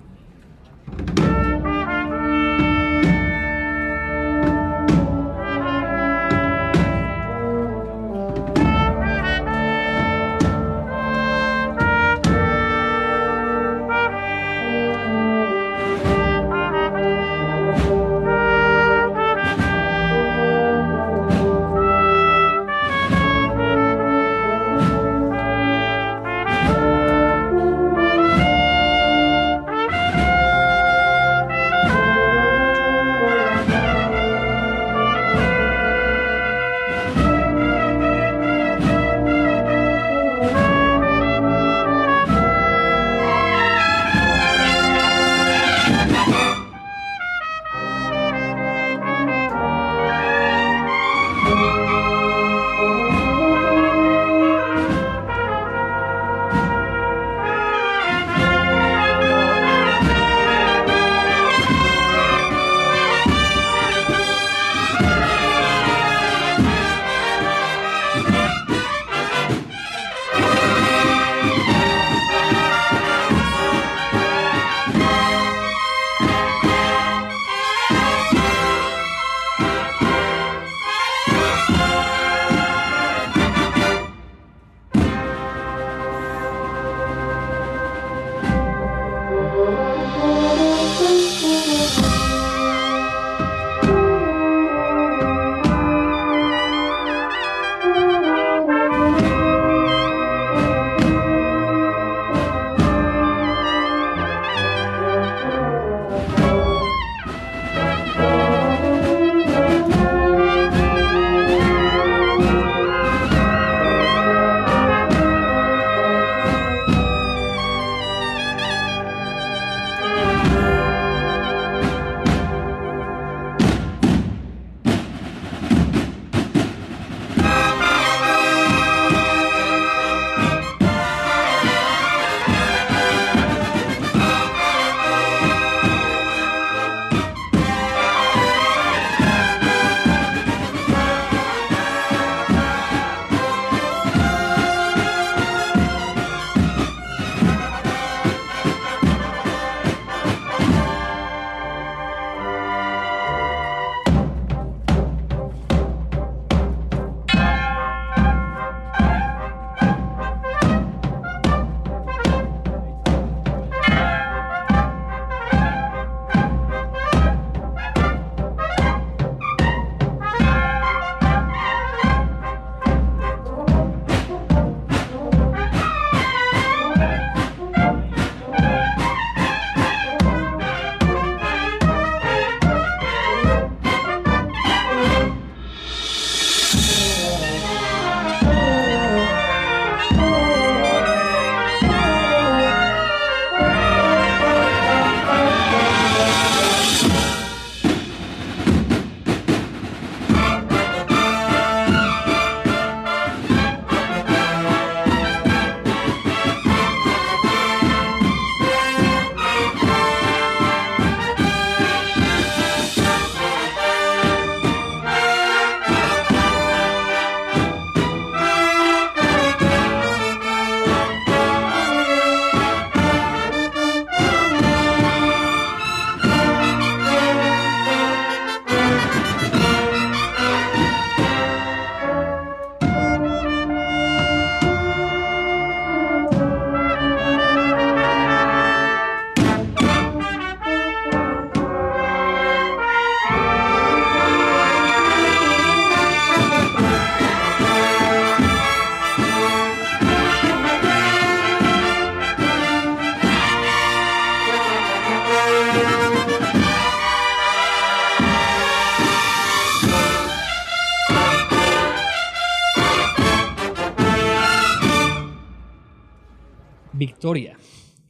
[267.28, 267.56] Trayectoria.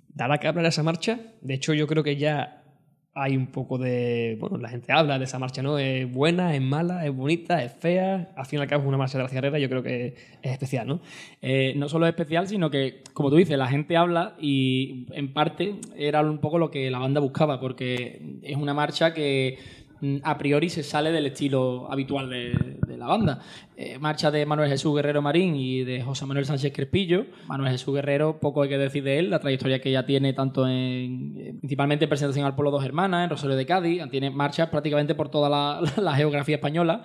[0.08, 1.20] Dará que hablar esa marcha.
[1.40, 2.62] De hecho, yo creo que ya
[3.14, 4.36] hay un poco de.
[4.40, 5.78] Bueno, la gente habla de esa marcha, ¿no?
[5.78, 8.32] Es buena, es mala, es bonita, es fea.
[8.36, 10.52] Al fin y al cabo es una marcha de la cigarrera, yo creo que es
[10.52, 11.00] especial, ¿no?
[11.40, 15.32] Eh, no solo es especial, sino que, como tú dices, la gente habla y en
[15.32, 19.58] parte era un poco lo que la banda buscaba, porque es una marcha que
[20.22, 23.40] a priori se sale del estilo habitual de, la banda.
[23.76, 27.26] Eh, marcha de Manuel Jesús Guerrero Marín y de José Manuel Sánchez Crespillo.
[27.46, 30.66] Manuel Jesús Guerrero, poco hay que decir de él, la trayectoria que ya tiene tanto
[30.66, 34.68] en, eh, principalmente en presentación al Pueblo Dos Hermanas, en Rosario de Cádiz, tiene marchas
[34.68, 37.04] prácticamente por toda la, geografía española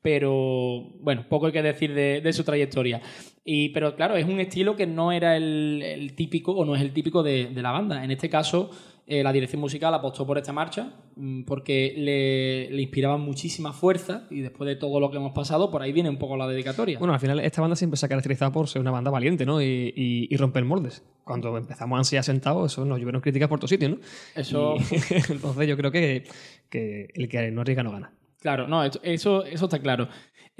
[0.00, 3.02] pero bueno, poco hay que decir de, de su trayectoria.
[3.50, 6.82] Y, pero claro, es un estilo que no era el, el típico o no es
[6.82, 8.04] el típico de, de la banda.
[8.04, 8.68] En este caso,
[9.06, 14.26] eh, la dirección musical apostó por esta marcha mm, porque le, le, inspiraba muchísima fuerza
[14.28, 16.98] y después de todo lo que hemos pasado, por ahí viene un poco la dedicatoria.
[16.98, 19.62] Bueno, al final esta banda siempre se ha caracterizado por ser una banda valiente ¿no?
[19.62, 21.02] y, y, y romper moldes.
[21.24, 23.98] Cuando empezamos así sentados, eso nos llovieron críticas por todos sitios, ¿no?
[24.34, 24.74] Eso...
[24.76, 26.24] Y, entonces yo creo que,
[26.68, 28.12] que el que no arriesga no gana.
[28.42, 30.08] Claro, no, eso, eso está claro.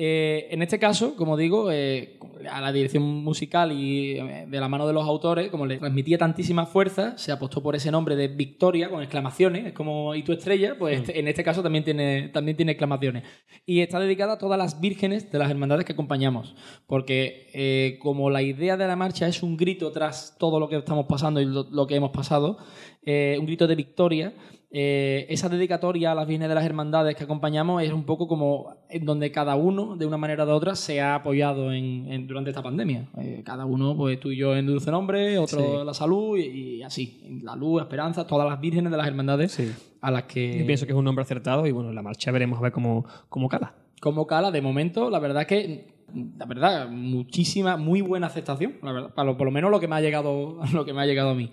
[0.01, 4.69] Eh, en este caso, como digo, eh, a la dirección musical y eh, de la
[4.69, 8.29] mano de los autores, como le transmitía tantísima fuerza, se apostó por ese nombre de
[8.29, 10.77] Victoria con exclamaciones, es como ¿y tu estrella?
[10.79, 11.11] Pues mm.
[11.15, 13.25] en este caso también tiene, también tiene exclamaciones.
[13.67, 16.55] Y está dedicada a todas las vírgenes de las hermandades que acompañamos,
[16.87, 20.77] porque eh, como la idea de la marcha es un grito tras todo lo que
[20.77, 22.59] estamos pasando y lo, lo que hemos pasado,
[23.05, 24.35] un grito de victoria,
[24.71, 28.77] eh, esa dedicatoria a las vírgenes de las hermandades que acompañamos es un poco como
[28.91, 32.51] en donde cada uno, de una manera u otra, se ha apoyado en, en durante
[32.51, 33.09] esta pandemia.
[33.17, 35.87] Eh, cada uno, pues tú y yo en Dulce Nombre, otro sí.
[35.87, 37.41] la salud y, y, así.
[37.43, 39.73] La luz, esperanza, todas las vírgenes de las hermandades sí.
[40.03, 40.59] a las que...
[40.59, 42.73] Yo pienso que es un nombre acertado y bueno, en la marcha veremos a ver
[42.73, 43.75] cómo, cómo cala.
[44.03, 45.99] Cómo cala, de momento, la verdad que
[46.39, 49.89] la verdad, muchísima, muy buena aceptación, la verdad, para lo, por lo menos lo que
[49.89, 51.51] me ha llegado, lo que me ha llegado a mí.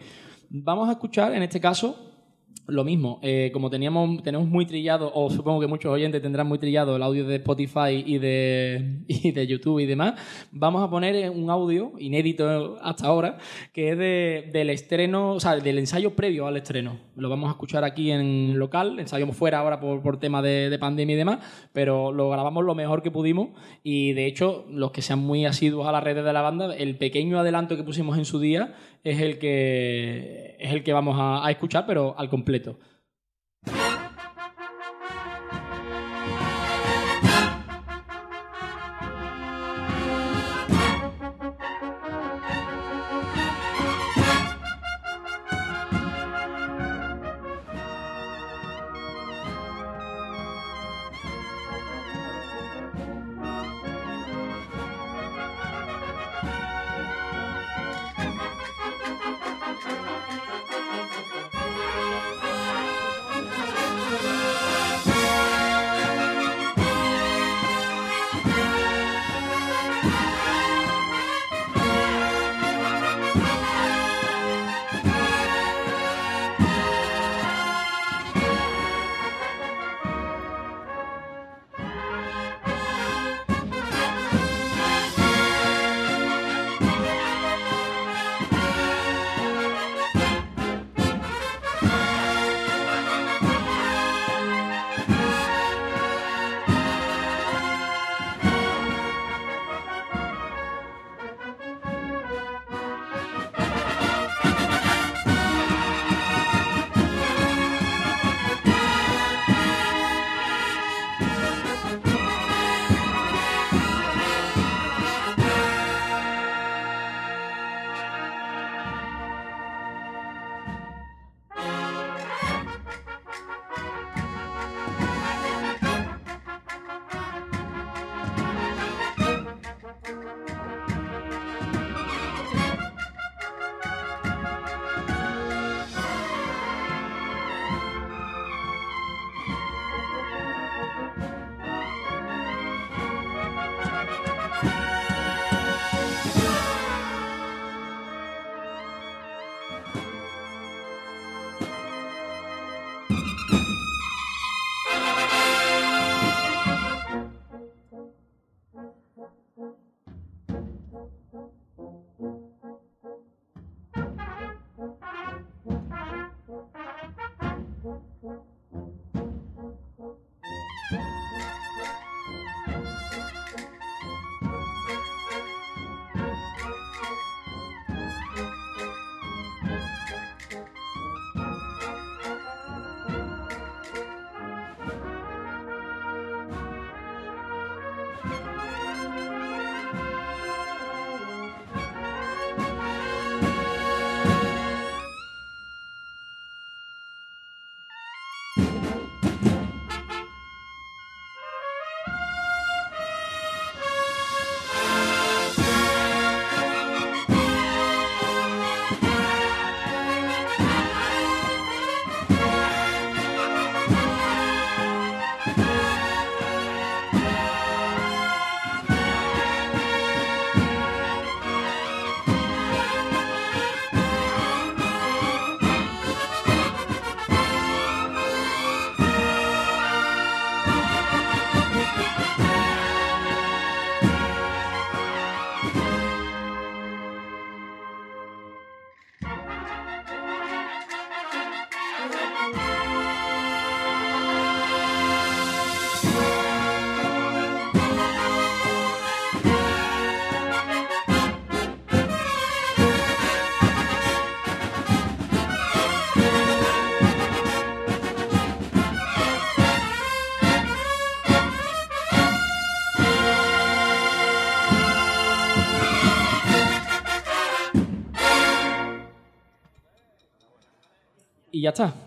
[0.49, 2.14] Vamos a escuchar, en este caso,
[2.68, 6.57] lo mismo, eh, como teníamos, tenemos muy trillado, o supongo que muchos oyentes tendrán muy
[6.57, 10.16] trillado el audio de Spotify y de, y de YouTube y demás,
[10.51, 13.38] vamos a poner un audio inédito hasta ahora,
[13.72, 16.97] que es de, del estreno, o sea, del ensayo previo al estreno.
[17.16, 20.80] Lo vamos a escuchar aquí en local, ensayamos fuera ahora por, por tema de, de
[20.80, 21.39] pandemia y demás,
[21.72, 23.49] pero lo grabamos lo mejor que pudimos
[23.84, 26.97] y de hecho, los que sean muy asiduos a las redes de la banda, el
[26.97, 28.74] pequeño adelanto que pusimos en su día
[29.06, 32.78] es el que, es el que vamos a, a escuchar, pero al completo.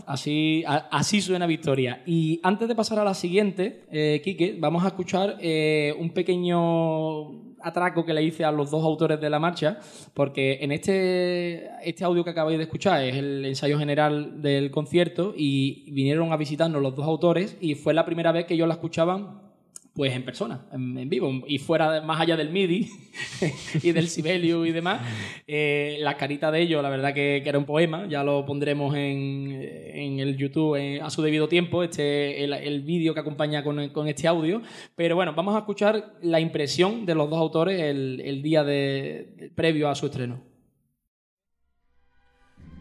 [0.08, 2.02] Así, así suena Victoria.
[2.06, 8.04] Y antes de pasar a la siguiente, eh, vamos a escuchar eh, un pequeño atraco
[8.04, 9.78] que le hice a los dos autores de la marcha,
[10.14, 15.34] porque en este, este audio que acabáis de escuchar es el ensayo general del concierto
[15.36, 18.74] y vinieron a visitarnos los dos autores y fue la primera vez que yo la
[18.74, 19.47] escuchaba
[19.94, 22.88] pues en persona, en, vivo, y fuera, más allá del MIDI
[23.82, 25.02] y del Sibelius y demás,
[25.46, 30.20] eh, la carita de ellos, la verdad que, era un poema, ya lo pondremos en,
[30.20, 34.62] el YouTube a su debido tiempo, este, el, vídeo que acompaña con, este audio,
[34.94, 39.88] pero bueno, vamos a escuchar la impresión de los dos autores el, día de, previo
[39.88, 40.40] a su estreno.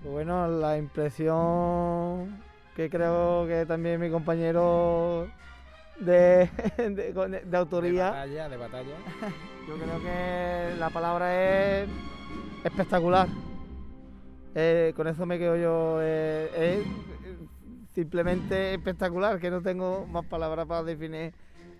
[0.03, 2.43] Bueno, la impresión
[2.75, 5.27] que creo que también mi compañero
[5.99, 6.49] de,
[7.45, 8.05] de, autoría.
[8.05, 8.95] De batalla, de batalla.
[9.67, 11.89] Yo creo que la palabra es
[12.63, 13.27] espectacular.
[14.55, 15.99] Eh, con eso me quedo yo.
[16.01, 21.33] Eh, es simplemente espectacular, que no tengo más palabras para definir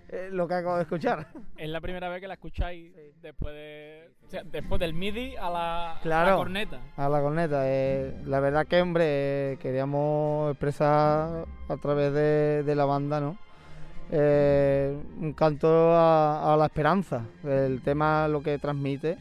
[0.10, 1.28] eh, lo que acabo de escuchar.
[1.56, 2.92] Es la primera vez que la escucháis
[3.22, 4.12] después de,
[4.46, 6.82] después del MIDI a la, corneta.
[6.96, 7.64] A la corneta.
[8.26, 13.38] la verdad que, hombre, queríamos expresar a través de, de la banda, ¿no?
[14.10, 17.26] Eh, un canto a, la esperanza.
[17.44, 19.18] El tema lo que transmite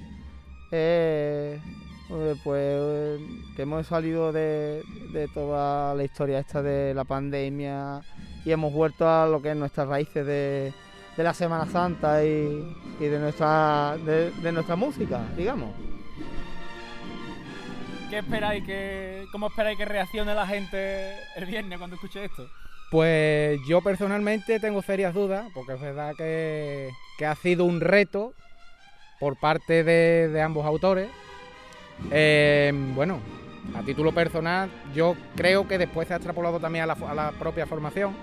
[0.70, 1.61] eh,
[2.45, 3.20] pues
[3.57, 4.82] que hemos salido de,
[5.34, 8.01] toda la historia esta de la pandemia
[8.45, 10.72] y hemos vuelto a lo que es nuestras raíces de,
[11.16, 15.74] la Semana Santa y, de nuestra de, nuestra música, digamos.
[18.09, 22.49] ¿Qué esperáis que, cómo esperáis que reaccione la gente el viernes cuando escuche esto?
[22.91, 26.91] Pues yo personalmente tengo serias dudas, porque es verdad que,
[27.26, 28.32] ha sido un reto
[29.18, 31.09] por parte de, ambos autores.
[32.11, 33.20] Eh, bueno,
[33.74, 38.14] a título personal, yo creo que después se ha extrapolado también a la, propia formación.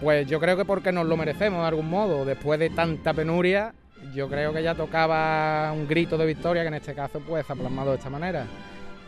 [0.00, 3.72] Pues yo creo que porque nos lo merecemos de algún modo, después de tanta penuria,
[4.12, 7.54] yo creo que ya tocaba un grito de victoria que en este caso pues ha
[7.54, 8.46] plasmado de esta manera.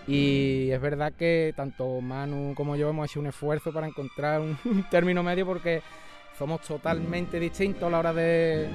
[0.06, 4.56] Y es verdad que tanto Manu como yo hemos hecho un esfuerzo para encontrar un,
[4.90, 5.82] término medio porque
[6.38, 8.68] somos totalmente distintos a la hora de,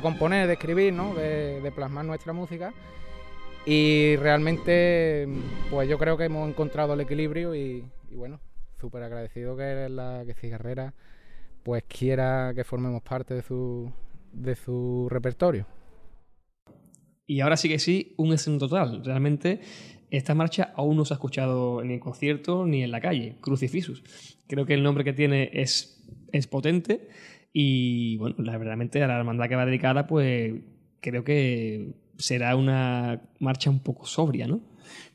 [0.00, 1.14] componer, de escribir, ¿no?
[1.14, 2.72] de, plasmar nuestra música.
[3.64, 5.28] Y realmente,
[5.70, 8.40] pues yo creo que hemos encontrado el equilibrio y, bueno,
[8.80, 10.94] súper agradecido que la que Cigarrera
[11.62, 13.92] pues quiera que formemos parte de su,
[14.32, 15.66] de su repertorio.
[17.26, 19.04] Y ahora sí que sí, un escenario total.
[19.04, 19.60] Realmente
[20.12, 24.04] esta marcha aún no se ha escuchado en el concierto ni en la calle, Crucifixus.
[24.46, 27.08] Creo que el nombre que tiene es, es potente
[27.52, 30.54] y, bueno, la, verdaderamente a la hermandad que va dedicada, pues
[31.00, 34.60] creo que será una marcha un poco sobria, ¿no?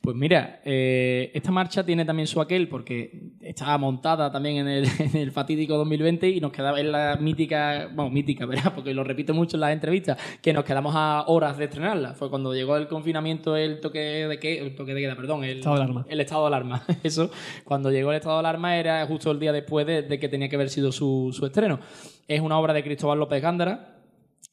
[0.02, 5.32] Pues mira, eh, esta marcha tiene también su aquel porque estaba montada también en el,
[5.32, 8.74] fatídico 2020 y nos quedaba en la mítica, bueno, mítica, ¿verdad?
[8.74, 12.14] Porque lo repito mucho en las entrevistas, que nos quedamos a horas de estrenarla.
[12.14, 15.76] Fue cuando llegó el confinamiento, el toque de el toque de queda, perdón, el estado
[15.76, 16.06] de alarma.
[16.08, 16.84] El estado de alarma.
[17.04, 17.30] Eso,
[17.64, 20.56] cuando llegó el estado de alarma era justo el día después de, que tenía que
[20.56, 21.80] haber sido su, su estreno.
[22.28, 23.97] Es una obra de Cristóbal López Gándara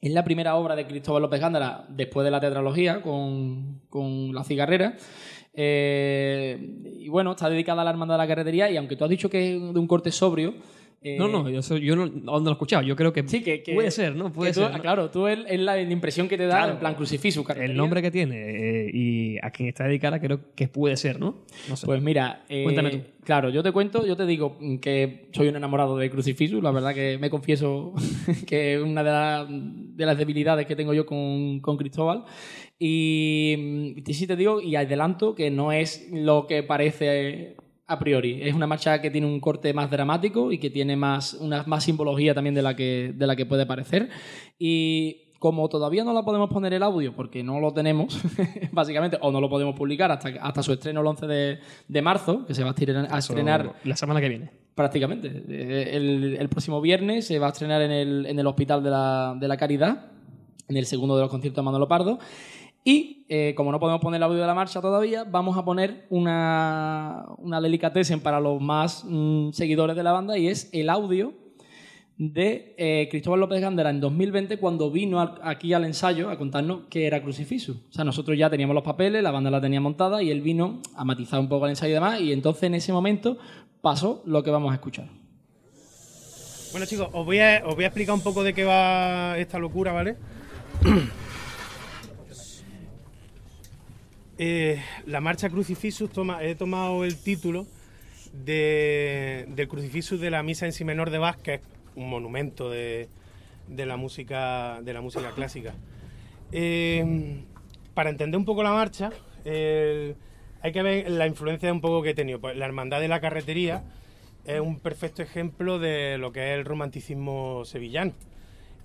[0.07, 4.43] es la primera obra de Cristóbal López Gándara después de la teatrología con, con La
[4.43, 4.95] cigarrera.
[5.53, 6.57] Eh,
[6.99, 9.29] y bueno, está dedicada a la hermandad de la carretería y aunque tú has dicho
[9.29, 10.53] que es de un corte sobrio,
[11.17, 12.81] no, no, yo, yo no, no, lo he escuchado.
[12.83, 14.31] Yo creo que, puede ser, ¿no?
[14.31, 14.71] Puede ser.
[14.81, 17.45] Claro, tú es, la, impresión que te da en plan crucifijo.
[17.55, 21.45] El nombre que tiene eh, y a quien está dedicada creo que puede ser, ¿no?
[21.83, 23.01] Pues mira, eh, cuéntame tú.
[23.23, 26.93] Claro, yo te cuento, yo te digo que soy un enamorado de Crucifixus, la verdad
[26.93, 27.93] que me confieso
[28.47, 32.25] que es una de, las debilidades que tengo yo con, con Cristóbal.
[32.77, 37.55] Y sí te digo, y adelanto que no es lo que parece
[37.87, 38.41] a priori.
[38.41, 41.83] Es una marcha que tiene un corte más dramático y que tiene más, una, más
[41.83, 44.09] simbología también de la, que, de la que puede parecer.
[44.57, 48.19] Y como todavía no la podemos poner el audio porque no lo tenemos,
[48.71, 51.27] básicamente, o no lo podemos publicar hasta, hasta su estreno el 11
[51.87, 54.51] de, marzo, que se va a estrenar, la semana que viene.
[54.73, 55.27] Prácticamente.
[55.27, 59.35] El, el, próximo viernes se va a estrenar en el, en el Hospital de la,
[59.39, 60.07] de la Caridad,
[60.67, 62.19] en el segundo de los conciertos de Manolo Pardo.
[62.87, 66.05] Y eh, como no podemos poner el audio de la marcha todavía, vamos a poner
[66.11, 67.59] una, una
[68.21, 71.33] para los más mm, seguidores de la banda y es el audio
[72.19, 77.07] de eh, Cristóbal López Gandera en 2020 cuando vino aquí al ensayo a contarnos qué
[77.07, 77.75] era Crucifixus.
[77.89, 80.79] O sea, nosotros ya teníamos los papeles, la banda la tenía montada y él vino
[80.95, 83.39] a matizar un poco el ensayo y demás y entonces en ese momento
[83.81, 85.09] pasó lo que vamos a escuchar.
[86.71, 90.17] Bueno chicos, os voy a explicar un poco de qué va esta locura, ¿vale?
[94.37, 96.09] Eh, la marcha Crucifixus
[96.41, 97.65] he tomado el título
[98.33, 101.19] de- del crucifixus de la misa en si menor de
[101.55, 101.61] es
[101.95, 103.07] un monumento de,
[103.69, 105.73] la música de la música clásica.
[106.51, 107.41] Eh,
[107.93, 109.09] para entender un poco la marcha,
[110.61, 112.41] hay que ver la influencia un poco que he tenido.
[112.41, 113.83] Pues la hermandad de la carretería
[114.43, 118.11] es un perfecto ejemplo de lo que es el romanticismo sevillano.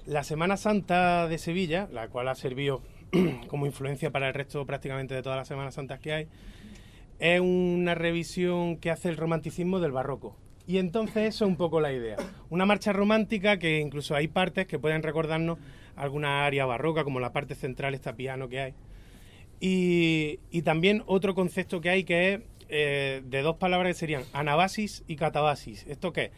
[0.07, 2.83] La Semana Santa de Sevilla, la cual ha servido
[3.49, 6.29] como influencia para el resto prácticamente de todas las Semanas Santas que hay,
[7.19, 10.37] es una revisión que hace el romanticismo del barroco.
[10.67, 12.17] Y entonces eso es un poco la idea.
[12.49, 15.59] Una marcha romántica que incluso hay partes que pueden recordarnos
[15.97, 18.75] alguna área barroca, como la parte central, esta piano que hay.
[19.59, 24.23] Y, y también otro concepto que hay que es eh, de dos palabras que serían
[24.33, 25.85] anabasis y catabasis.
[25.89, 26.27] ¿Esto qué?
[26.27, 26.31] es?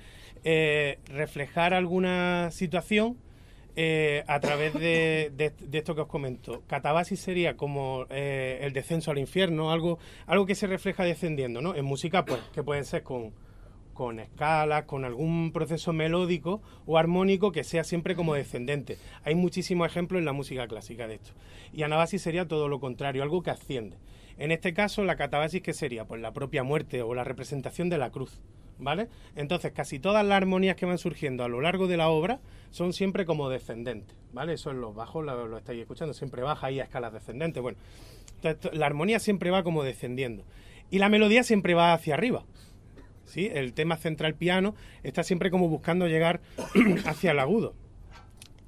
[0.45, 3.17] Eh, reflejar alguna situación
[3.75, 6.63] eh, a través de, esto que os comento.
[6.67, 11.75] Catabasis sería como eh, el descenso al infierno, algo, algo que se refleja descendiendo, ¿no?
[11.75, 13.33] En música, pues, que pueden ser con,
[13.93, 18.99] con escalas, con algún proceso melódico o armónico que sea siempre como descendente.
[19.25, 21.33] Hay muchísimos ejemplos en la música clásica de esto.
[21.73, 23.97] Y anabasis sería todo lo contrario, algo que asciende.
[24.39, 26.05] En este caso, la catabasis, ¿qué sería?
[26.05, 28.41] Pues la propia muerte o la representación de la cruz.
[28.83, 29.09] ¿Vale?
[29.37, 32.93] Entonces, casi todas las armonías que van surgiendo a lo largo de la obra son
[32.93, 34.55] siempre como descendentes, ¿vale?
[34.55, 37.63] Eso en los bajos lo, lo estáis escuchando, siempre baja ahí a escalas descendentes.
[37.63, 37.79] Bueno,
[38.43, 40.45] entonces, la armonía siempre va como descendiendo.
[40.91, 42.45] Y la melodía siempre va hacia arriba.
[43.25, 43.51] ¿sí?
[43.53, 46.41] El tema central piano está siempre como buscando llegar
[47.07, 47.75] hacia el agudo.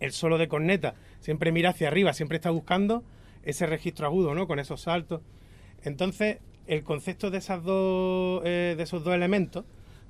[0.01, 3.03] El solo de corneta siempre mira hacia arriba, siempre está buscando
[3.43, 4.47] ese registro agudo, ¿no?
[4.47, 5.23] Con esos saltos.
[5.83, 9.65] Entonces, el concepto de, esas dos, eh, de esos dos elementos,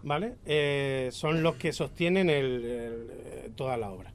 [0.04, 0.34] ¿vale?
[0.46, 4.12] Eh, son los que sostienen el- eh, toda la obra.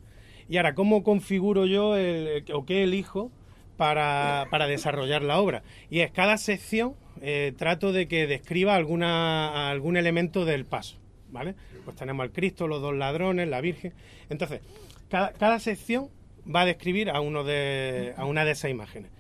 [0.47, 3.31] Y ahora, ¿cómo configuro yo el- o qué elijo
[3.77, 5.63] para, para desarrollar la obra?
[5.89, 10.97] Y es cada sección eh, trato de que describa alguna, algún elemento del paso,
[11.31, 11.53] ¿vale?
[11.83, 13.91] Pues tenemos al Cristo, los dos ladrones, la Virgen.
[14.29, 14.61] Entonces,
[15.09, 16.07] cada, cada sección
[16.47, 19.11] va a describir a, uno de, a una de esas imágenes.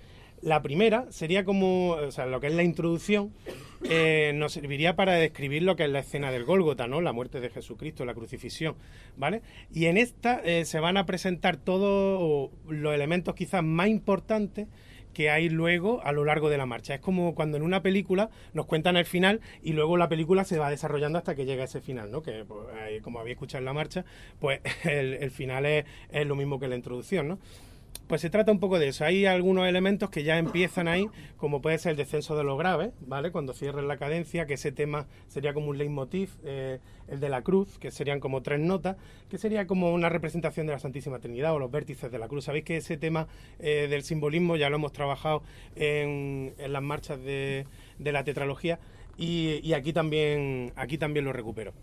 [0.41, 3.33] La primera sería como, o sea, lo que es la introducción,
[3.83, 7.01] eh, nos serviría para describir lo que es la escena del Gólgota, ¿no?
[7.01, 8.75] La muerte de Jesucristo, la crucifixión,
[9.17, 9.41] ¿vale?
[9.73, 14.67] Y en esta eh, se van a presentar todos los elementos quizás más importantes
[15.13, 16.95] que hay luego a lo largo de la marcha.
[16.95, 20.59] Es como cuando en una película nos cuentan el final y luego la película se
[20.59, 22.21] va desarrollando hasta que llega ese final, ¿no?
[22.21, 24.05] Que pues, como habéis escuchado en la marcha,
[24.39, 27.39] pues el, el final es, es lo mismo que la introducción, ¿no?
[28.09, 29.05] Pues se trata un poco de eso.
[29.05, 31.05] Hay algunos elementos que ya empiezan ahí,
[31.37, 33.31] como puede ser el descenso de los graves, ¿vale?
[33.31, 37.43] Cuando cierren la cadencia, que ese tema sería como un leitmotiv, eh, el de la
[37.43, 38.97] cruz, que serían como tres notas,
[39.29, 42.45] que sería como una representación de la Santísima Trinidad o los vértices de la cruz.
[42.45, 43.27] Sabéis que ese tema
[43.59, 45.43] eh, del simbolismo ya lo hemos trabajado
[45.75, 47.67] en, en las marchas de,
[47.99, 48.79] de la tetralogía
[49.19, 51.73] y, y aquí también aquí también lo recupero.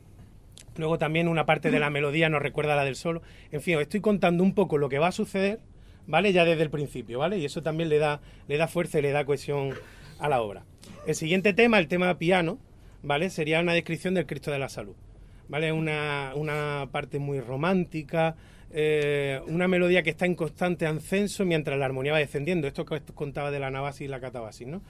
[0.76, 3.22] Luego también una parte de la melodía nos recuerda a la del solo.
[3.52, 5.60] En fin, os estoy contando un poco lo que va a suceder,
[6.06, 6.32] ¿vale?
[6.32, 7.38] Ya desde el principio, ¿vale?
[7.38, 9.74] Y eso también le da, le da fuerza y le da cohesión
[10.18, 10.64] a la obra.
[11.06, 12.58] El siguiente tema, el tema piano,
[13.02, 13.30] ¿vale?
[13.30, 14.94] Sería una descripción del Cristo de la Salud,
[15.48, 15.72] ¿vale?
[15.72, 18.36] Una, una parte muy romántica,
[18.72, 22.66] eh, una melodía que está en constante ascenso mientras la armonía va descendiendo.
[22.66, 24.82] Esto que contaba de la navasis y la catabasis, ¿no?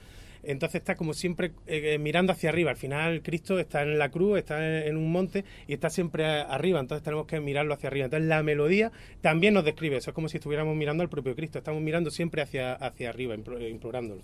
[0.51, 2.71] Entonces está como siempre eh, mirando hacia arriba.
[2.71, 6.79] Al final Cristo está en la cruz, está en, un monte y está siempre arriba.
[6.79, 8.05] Entonces tenemos que mirarlo hacia arriba.
[8.05, 8.91] Entonces la melodía
[9.21, 10.11] también nos describe eso.
[10.11, 11.59] Es como si estuviéramos mirando al propio Cristo.
[11.59, 14.23] Estamos mirando siempre hacia, hacia arriba, eh, implorándolo.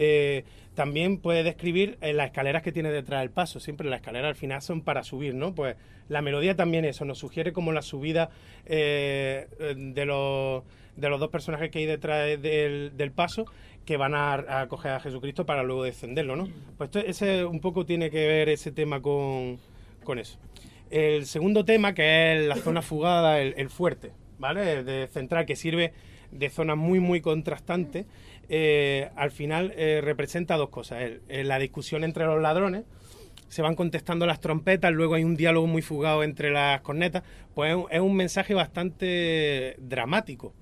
[0.00, 0.44] Eh,
[0.74, 3.58] también puede describir eh, las escaleras que tiene detrás del paso.
[3.58, 5.54] Siempre las escaleras al final son para subir, ¿no?
[5.54, 5.76] Pues
[6.08, 8.30] la melodía también eso nos sugiere como la subida
[8.64, 10.62] eh, de los
[10.96, 13.46] de los dos personajes que hay detrás del, del paso
[13.88, 16.46] que van a, a coger a Jesucristo para luego descenderlo, ¿no?
[16.76, 19.58] Pues ese un poco tiene que ver ese tema con,
[20.04, 20.38] con eso.
[20.90, 24.74] El segundo tema, que es la zona fugada, el, fuerte, ¿vale?
[24.74, 25.94] El de central, que sirve
[26.32, 28.04] de zona muy, muy contrastante,
[28.50, 30.98] eh, al final eh, representa dos cosas.
[31.28, 32.84] El- la discusión entre los ladrones,
[33.48, 37.22] se van contestando las trompetas, luego hay un diálogo muy fugado entre las cornetas,
[37.54, 40.52] pues es un mensaje bastante dramático.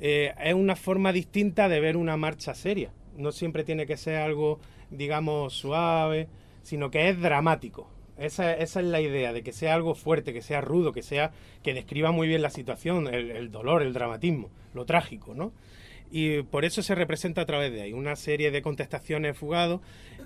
[0.00, 2.92] Eh, es una forma distinta de ver una marcha seria.
[3.16, 6.28] No siempre tiene que ser algo, digamos, suave,
[6.62, 7.88] sino que es dramático.
[8.16, 11.30] Esa, esa es la idea, de que sea algo fuerte, que sea rudo, que sea
[11.62, 15.52] que describa muy bien la situación, el, el dolor, el dramatismo, lo trágico, ¿no?
[16.10, 19.80] y por eso se representa a través de ahí una serie de contestaciones fugados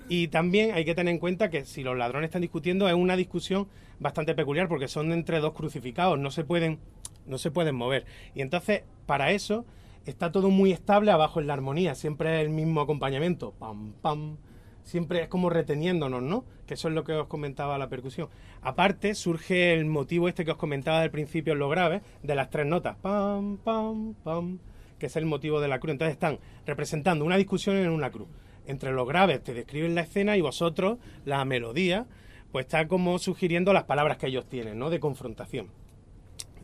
[0.07, 3.17] y también hay que tener en cuenta que si los ladrones están discutiendo es una
[3.17, 3.67] discusión
[3.99, 6.79] bastante peculiar porque son entre dos crucificados no se pueden
[7.25, 8.05] no se pueden mover
[8.35, 9.65] y entonces para eso
[10.05, 14.37] está todo muy estable abajo en la armonía siempre es el mismo acompañamiento pam pam
[14.83, 16.45] siempre es como reteniéndonos, ¿no?
[16.67, 18.29] Que eso es lo que os comentaba la percusión.
[18.61, 22.49] Aparte, surge el motivo este que os comentaba al principio en lo grave, de las
[22.49, 24.59] tres notas, pam, pam, pam,
[24.99, 25.93] que es el motivo de la cruz.
[25.93, 28.27] Entonces están representando una discusión en una cruz.
[28.65, 32.05] Entre los graves te describen la escena y vosotros, la melodía,
[32.51, 34.89] pues está como sugiriendo las palabras que ellos tienen, ¿no?
[34.89, 35.67] De confrontación.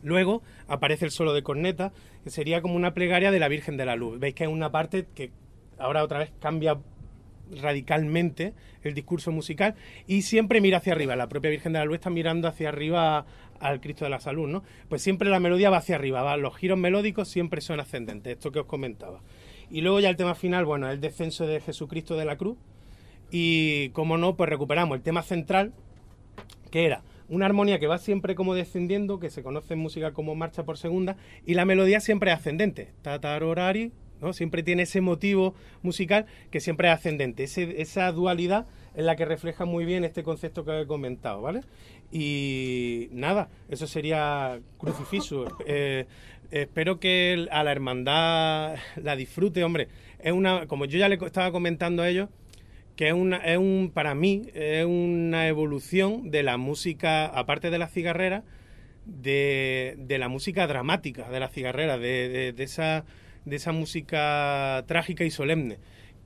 [0.02, 1.92] Luego aparece el solo de corneta,
[2.24, 4.18] que sería como una plegaria de la Virgen de la Luz.
[4.18, 5.30] Veis que es una parte que
[5.78, 6.78] ahora otra vez cambia
[7.60, 9.74] radicalmente el discurso musical
[10.06, 11.16] y siempre mira hacia arriba.
[11.16, 13.26] La propia Virgen de la Luz está mirando hacia arriba
[13.60, 14.62] al Cristo de la Salud, ¿no?
[14.88, 18.60] Pues siempre la melodía va hacia arriba, los giros melódicos siempre son ascendentes, esto que
[18.60, 19.20] os comentaba.
[19.70, 22.56] Y luego ya el tema final, bueno, el descenso de Jesucristo de la cruz
[23.30, 25.72] y, como no, pues recuperamos el tema central,
[26.70, 30.34] que era una armonía que va siempre como descendiendo, que se conoce en música como
[30.34, 31.16] marcha por segunda,
[31.46, 32.92] y la melodía siempre es ascendente.
[33.02, 34.32] Tatarorari, ¿no?
[34.32, 37.44] Siempre tiene ese motivo musical que siempre es ascendente.
[37.44, 41.62] esa dualidad es la que refleja muy bien este concepto que he comentado, ¿vale?
[42.10, 45.44] Y nada, eso sería crucifijo.
[45.64, 46.06] Eh,
[46.50, 49.88] espero que a la hermandad la disfrute, hombre.
[50.18, 52.28] Es una, como yo ya le estaba comentando a ellos,
[53.00, 57.78] que es, una, es un, para mí, es una evolución de la música, aparte de
[57.78, 58.44] la cigarrera,
[59.06, 63.06] de, de la música dramática de la cigarrera, de, de, esa,
[63.46, 65.78] de esa música trágica y solemne,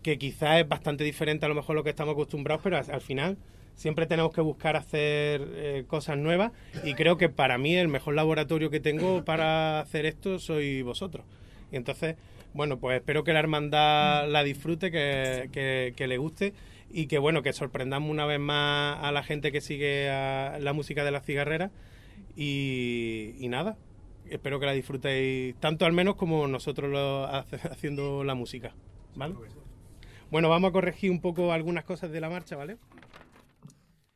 [0.02, 3.00] que quizás es bastante diferente a lo mejor a lo que estamos acostumbrados, pero al,
[3.00, 3.38] final
[3.76, 6.50] siempre tenemos que buscar hacer eh, cosas nuevas
[6.82, 11.24] y creo que para mí el mejor laboratorio que tengo para hacer esto soy vosotros.
[11.70, 12.16] Y entonces
[12.54, 16.54] bueno, pues espero que la hermandad la disfrute, que, le guste
[16.90, 21.04] y que bueno, que sorprendamos una vez más a la gente que sigue la música
[21.04, 21.72] de la cigarrera
[22.36, 23.76] y, nada,
[24.30, 27.26] espero que la disfrutéis tanto al menos como nosotros lo
[27.70, 28.72] haciendo la música,
[29.16, 29.34] ¿vale?
[30.30, 32.76] Bueno, vamos a corregir un poco algunas cosas de la marcha, ¿vale?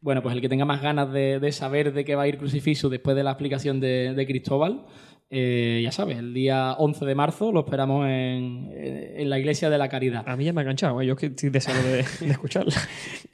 [0.00, 2.88] Bueno, pues el que tenga más ganas de, saber de qué va a ir Crucifijo
[2.88, 4.86] después de la explicación de Cristóbal,
[5.30, 9.88] eh, ya sabes, el día 11 de marzo lo esperamos en, la Iglesia de la
[9.88, 10.26] Caridad.
[10.26, 11.06] A mí ya me ha enganchado, ¿eh?
[11.06, 12.74] yo estoy deseando de, de escucharla.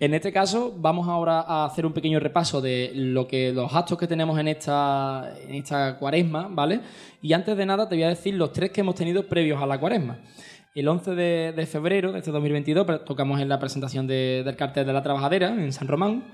[0.01, 3.97] en este caso, vamos ahora a hacer un pequeño repaso de lo que los actos
[3.97, 6.81] que tenemos en esta, en esta cuaresma, ¿vale?
[7.23, 9.67] Y antes de nada, te voy a decir los tres que hemos tenido previos a
[9.67, 10.19] la cuaresma.
[10.75, 15.05] El 11 de, febrero de este 2022 tocamos en la presentación del cartel de la
[15.05, 16.25] trabajadera en San Román.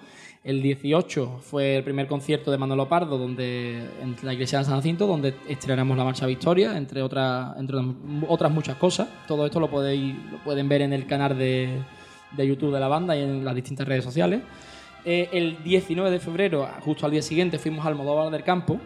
[0.43, 4.77] El 18 fue el primer concierto de Manolo Pardo donde, en la iglesia de San
[4.77, 7.77] Jacinto, donde estrenamos la Marcha Victoria, entre otras, entre
[8.27, 9.09] otras muchas cosas.
[9.29, 11.83] Todo esto lo, podéis, lo pueden ver en el canal de,
[12.39, 14.41] YouTube de la banda y en las distintas redes sociales.
[15.05, 18.81] Eh, el 19 de febrero, justo al día siguiente, fuimos al Modóvar del Campo,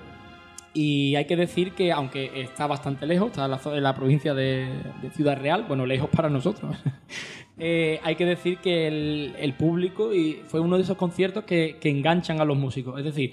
[0.74, 4.68] y hay que decir que, aunque está bastante lejos, está en la, provincia de,
[5.14, 6.76] Ciudad Real, bueno, lejos para nosotros,
[7.58, 12.40] eh, hay que decir que el, público y fue uno de esos conciertos que, enganchan
[12.40, 12.98] a los músicos.
[12.98, 13.32] Es decir,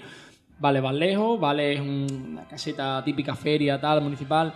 [0.60, 4.54] vale, va lejos, vale, es una caseta típica feria, tal, municipal,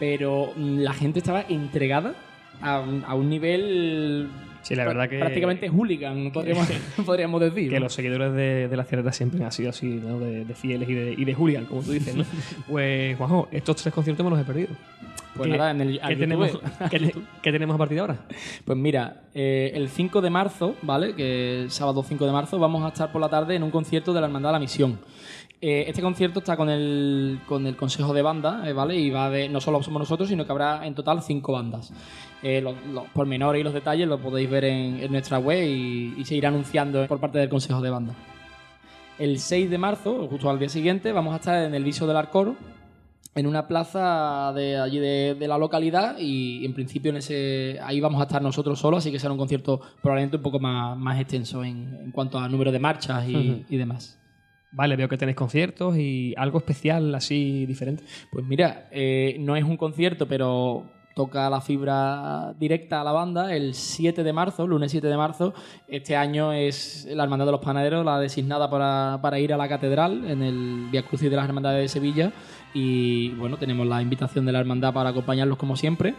[0.00, 2.14] pero la gente estaba entregada
[2.60, 4.28] a un nivel
[4.62, 5.18] Sí, la verdad que.
[5.18, 6.68] Prácticamente hooligan, podríamos,
[7.06, 7.70] podríamos decir.
[7.70, 10.18] Que los seguidores de, la Cierta siempre han sido así, ¿no?
[10.18, 12.24] De, fieles y de, y de hooligan, como tú dices, ¿no?
[12.68, 14.68] pues, Juanjo, estos tres conciertos me los he perdido.
[15.36, 16.58] Pues nada, en el, ¿qué tenemos,
[16.90, 18.16] ¿qué, tenemos a partir de ahora?
[18.64, 21.14] Pues mira, eh, el 5 de marzo, ¿vale?
[21.14, 24.12] Que es sábado 5 de marzo, vamos a estar por la tarde en un concierto
[24.12, 24.98] de la Hermandad de la Misión.
[25.60, 28.96] Eh, este concierto está con el, con el consejo de banda, eh, ¿vale?
[28.96, 31.92] Y va de, no solo somos nosotros, sino que habrá en total cinco bandas.
[32.42, 32.76] Eh, los,
[33.12, 37.18] pormenores y los detalles los podéis ver en, nuestra web y, se irá anunciando por
[37.18, 38.14] parte del consejo de banda.
[39.18, 42.16] El 6 de marzo, justo al día siguiente, vamos a estar en el Viso del
[42.16, 42.54] Arcoro,
[43.34, 48.20] en una plaza de allí de, la localidad y en principio en ese ahí vamos
[48.20, 51.64] a estar nosotros solos, así que será un concierto probablemente un poco más, más extenso
[51.64, 54.17] en, cuanto a número de marchas y demás.
[54.70, 58.04] Vale, veo que tenéis conciertos y algo especial así diferente.
[58.30, 63.52] Pues mira, eh, no es un concierto, pero toca la fibra directa a la banda
[63.52, 65.54] el 7 de marzo, lunes 7 de marzo.
[65.88, 69.68] Este año es la Hermandad de los Panaderos, la designada para, para ir a la
[69.68, 72.32] catedral en el Via Crucis de las Hermandades de Sevilla.
[72.72, 76.14] Y bueno, tenemos la invitación de la Hermandad para acompañarlos como siempre.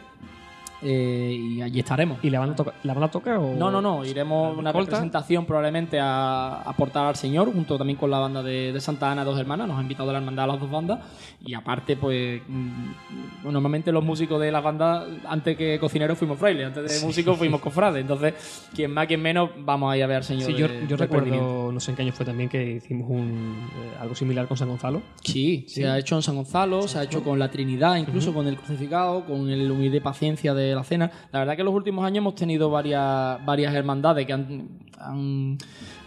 [0.82, 2.20] Eh, y allí estaremos.
[2.24, 3.54] ¿Y la van a, tocar, la van a tocar o...?
[3.56, 4.06] No, no, no.
[4.06, 9.12] Iremos una representación probablemente a aportar al Señor, junto también con la banda de, Santa
[9.12, 9.68] Ana, dos hermanas.
[9.68, 11.00] Nos ha invitado la hermandad a las dos bandas.
[11.46, 16.68] Y aparte, pues, mm, normalmente los músicos de la banda, antes que cocineros, fuimos frailes.
[16.68, 18.02] Antes de músicos, fuimos cofrades.
[18.02, 18.34] Entonces,
[18.74, 20.46] quien más, quien menos, vamos a ir a ver al Señor.
[20.46, 23.98] Sí, yo, yo recuerdo, no sé en qué año fue también, que hicimos un, eh,
[24.00, 25.02] algo similar con San Gonzalo.
[25.22, 28.48] Sí, se ha hecho en San Gonzalo, se ha hecho con la Trinidad, incluso con
[28.48, 31.12] el crucificado, con el humilde paciencia de de la cena.
[31.32, 34.68] La verdad que en los últimos años hemos tenido varias, varias hermandades que han,
[35.00, 35.58] han,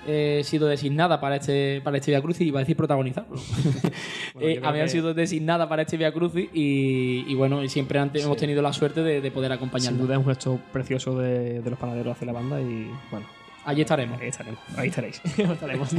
[0.06, 3.26] eh, sido designadas para este, para este Via Crucis, iba a decir protagonizar.
[3.28, 3.40] pero-
[4.34, 7.98] Bueno, Eh, habían que- sido designadas para este Via Crucis y, y bueno, y siempre
[7.98, 10.00] han hemos tenido la suerte de, de poder Sin acompañarlos.
[10.00, 13.26] duda es un gesto precioso de, de los panaderos hacia la banda y bueno,
[13.64, 14.20] Allí estaremos.
[14.20, 14.60] ahí estaremos.
[14.76, 15.20] Ahí estaréis.
[15.38, 15.90] estaremos.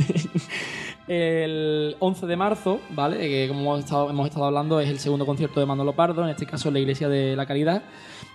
[1.08, 3.18] El 11 de marzo, ¿vale?
[3.18, 6.30] Que como hemos estado, hemos estado hablando, es el segundo concierto de Manolo Pardo, en
[6.30, 7.84] este caso en la Iglesia de la Caridad.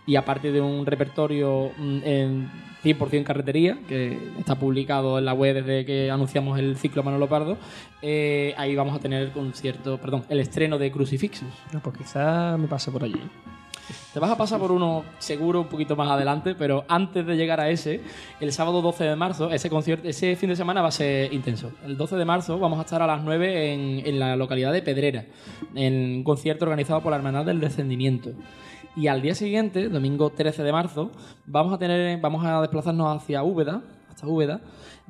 [0.07, 2.51] Y aparte de un repertorio mm, en
[2.85, 7.59] 100% carretería, que está publicado en la web desde que anunciamos el ciclo Manolo Pardo,
[8.03, 11.49] eh, ahí vamos a tener el concierto, perdón, el estreno de Crucifixus.
[11.73, 13.21] No, pues quizás me pase por allí.
[14.13, 17.61] Te vas a pasar por uno seguro un poquito más adelante, pero antes de llegar
[17.61, 18.01] a ese,
[18.41, 21.73] el sábado 12 de marzo, ese concierto, ese fin de semana va a ser intenso.
[21.85, 25.27] El 12 de marzo vamos a estar a las 9 en, la localidad de Pedrera,
[25.75, 28.33] en un concierto organizado por la Hermandad del Descendimiento.
[28.97, 31.11] Y al día siguiente, domingo 13 de marzo,
[31.47, 34.61] vamos a tener, vamos a desplazarnos hacia Úbeda, hasta Úbeda,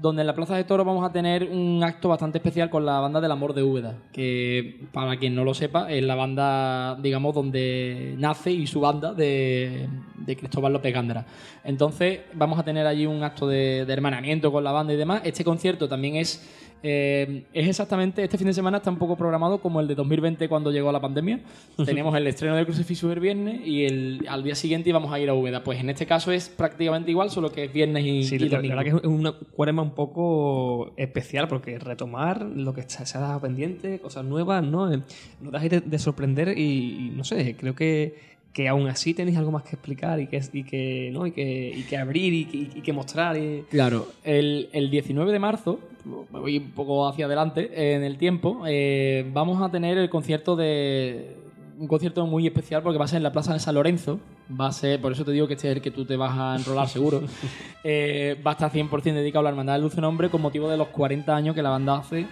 [0.01, 3.01] donde en la Plaza de Toro vamos a tener un acto bastante especial con la
[3.01, 7.35] banda del Amor de Úbeda, que para quien no lo sepa es la banda, digamos,
[7.35, 11.27] donde nace y su banda de, de Cristóbal López Gándara.
[11.65, 15.23] Entonces vamos a tener allí un acto de, de hermanamiento con la banda y demás.
[15.25, 19.59] Este concierto también es, eh, es exactamente, este fin de semana está un poco programado
[19.59, 21.41] como el de 2020 cuando llegó la pandemia.
[21.85, 25.29] Teníamos el estreno de Crucifixus el viernes y el, al día siguiente íbamos a ir
[25.29, 25.65] a Úbeda.
[25.65, 28.61] Pues en este caso es prácticamente igual, solo que es viernes y, Sí, y la,
[28.61, 33.21] verdad que es una cuaresma un poco especial porque retomar lo que se se ha
[33.23, 34.93] dado pendiente, cosas nuevas, ¿no?
[34.93, 35.01] Eh,
[35.41, 39.37] No dejáis de, de sorprender y, y no sé, creo que, que aún así tenéis
[39.39, 41.27] algo más que explicar y que, y que, ¿no?
[41.27, 43.37] y que, y que abrir y que, y que mostrar.
[43.37, 45.79] y- Claro, el, el 19 de marzo,
[46.33, 50.57] me voy un poco hacia adelante en el tiempo, eh, vamos a tener el concierto
[50.57, 51.37] de.
[51.79, 54.19] Un concierto muy especial porque va a ser en la Plaza de San Lorenzo.
[54.61, 56.33] Va a ser, por eso te digo que este es el que tú te vas
[56.37, 57.23] a enrolar seguro.
[57.85, 60.77] Eh, va a estar 100% dedicado a la Hermandad del Dulce Nombre con motivo de
[60.77, 62.27] los 40 años que la banda hace,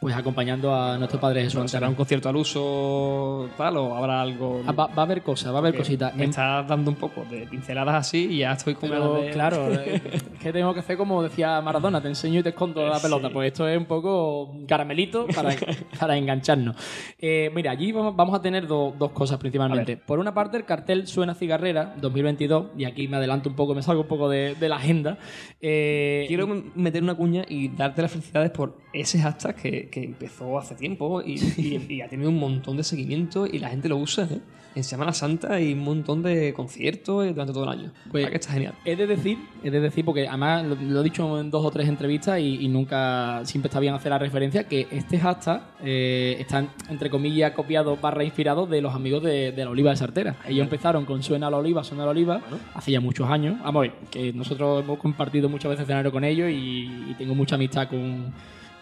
[0.00, 1.70] pues acompañando a nuestro Padre Jesús.
[1.70, 4.62] ¿Será un concierto al uso tal o habrá algo...?
[4.66, 6.14] Ah, va, va a haber cosas, va a haber cositas.
[6.14, 9.30] Me En- estás dando un poco de pinceladas así y ya estoy Pero de...
[9.30, 12.96] claro, es que tengo que hacer como decía Maradona, te enseño y te escondo la
[12.98, 13.02] Sí.
[13.02, 13.30] pelota.
[13.30, 15.50] Pues esto es un poco caramelito para,
[15.98, 16.76] para engancharnos.
[17.18, 19.96] Eh, mira, allí vamos, vamos a tener do- dos cosas principalmente.
[19.96, 23.82] Por una parte, el cartel Suena Cigarrera 2022, y aquí me adelanto un poco, me
[23.82, 25.18] salgo un poco de, de la agenda.
[25.60, 30.58] Eh, Quiero meter una cuña y darte las felicidades por ese hashtag que, que empezó
[30.58, 33.96] hace tiempo y, y- y ha tenido un montón de seguimiento y la gente lo
[33.96, 34.40] usa ¿eh?
[34.74, 37.92] en Semana Santa hay un montón de conciertos eh, durante todo el año.
[38.10, 38.74] Pues- que está genial.
[38.84, 41.70] He de decir, he de decir, porque además lo, lo he dicho en dos o
[41.70, 46.36] tres entrevistas y, y nunca, siempre está bien hacer la referencia, que este hashtag eh,
[46.40, 50.36] está, entre comillas, copiado barra inspirado de los amigos de, de la Oliva de Sartera.
[50.46, 52.42] Ellos empezaron con Suena la Oliva, Suena la Oliva,
[52.74, 53.56] hace ya muchos años.
[53.62, 57.34] Vamos a ver, que nosotros hemos compartido muchas veces escenario con ellos y, y tengo
[57.34, 58.30] mucha amistad con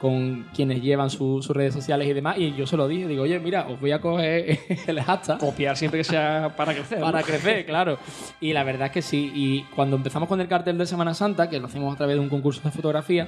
[0.05, 3.22] con quienes llevan su- sus redes sociales y demás, y yo se lo dije, digo,
[3.22, 7.00] oye, mira, os voy a coger el hashtag Copiar siempre que sea para crecer.
[7.00, 7.98] para crecer, claro.
[8.40, 9.32] Y la verdad es que sí.
[9.34, 12.20] Y cuando empezamos con el cartel de Semana Santa, que lo hacemos a través de
[12.20, 13.26] un concurso de fotografía,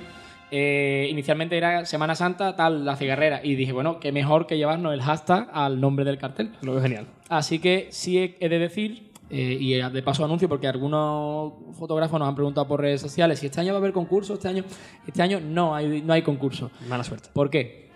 [0.51, 3.41] eh, inicialmente era Semana Santa, tal, la cigarrera.
[3.43, 6.51] Y dije, bueno, qué mejor que llevarnos el hashtag al nombre del cartel.
[6.63, 7.07] Lo veo genial.
[7.29, 12.19] Así que sí he he de decir, eh, y de paso anuncio, porque algunos fotógrafos
[12.19, 14.65] nos han preguntado por redes sociales si este año va a haber concurso, este año,
[15.07, 16.71] este año no hay, no hay concurso.
[16.89, 17.31] Mala suerte.
[17.33, 17.87] ¿Por qué?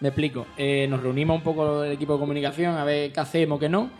[0.00, 0.46] Me explico.
[0.56, 3.90] Eh, nos reunimos un poco el equipo de comunicación a ver qué hacemos, qué no.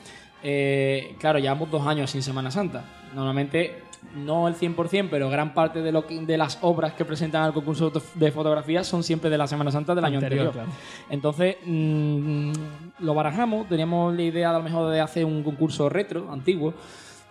[0.43, 2.85] Eh, claro, llevamos dos años sin Semana Santa.
[3.15, 3.79] Normalmente,
[4.17, 7.53] no el 100%, pero gran parte de, lo que- de las obras que presentan al
[7.53, 10.53] concurso de fotografía son siempre de la Semana Santa del año anterior.
[10.53, 10.69] claro.
[11.11, 12.53] Entonces, mm,
[13.01, 16.75] lo barajamos, teníamos la idea a lo mejor de hacer un concurso retro, antiguo,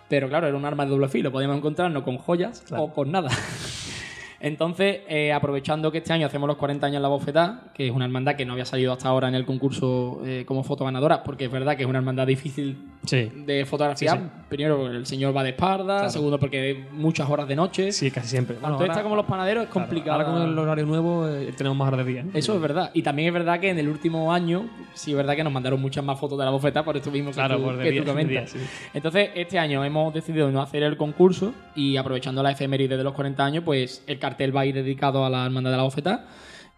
[0.08, 2.84] pero claro, era un arma de doble filo, podíamos encontrarnos con joyas Claro.
[2.84, 3.30] o con nada.
[4.48, 7.92] Entonces, eh, aprovechando que este año hacemos los 40 años en la bofetá, que es
[7.92, 11.24] una hermandad que no había salido hasta ahora en el concurso eh, como foto ganadora,
[11.24, 12.76] porque es verdad que es una hermandad difícil
[13.06, 13.30] Sí.
[13.46, 14.18] de fotografiar.
[14.18, 14.30] Sí, sí.
[14.50, 16.10] Primero, porque el señor va de espalda, Claro.
[16.10, 17.90] segundo, porque muchas horas de noche.
[17.90, 18.56] Sí, casi siempre.
[18.56, 20.20] Cuando Bueno, está como los panaderos es claro, complicado.
[20.20, 22.24] ahora con el horario nuevo eh, tenemos más horas de día.
[22.34, 22.90] Eso es verdad.
[22.92, 25.80] Y también es verdad que en el último año, sí es verdad que nos mandaron
[25.80, 28.02] muchas más fotos de la bofeta, por esto mismo que Claro, tú, por que día-
[28.02, 28.52] tú comentas.
[28.52, 28.62] día.
[28.92, 33.14] Entonces, este año hemos decidido no hacer el concurso y aprovechando la efeméride de los
[33.14, 36.26] 40 años, pues el cartel va a ir dedicado a la hermandad de la bofeta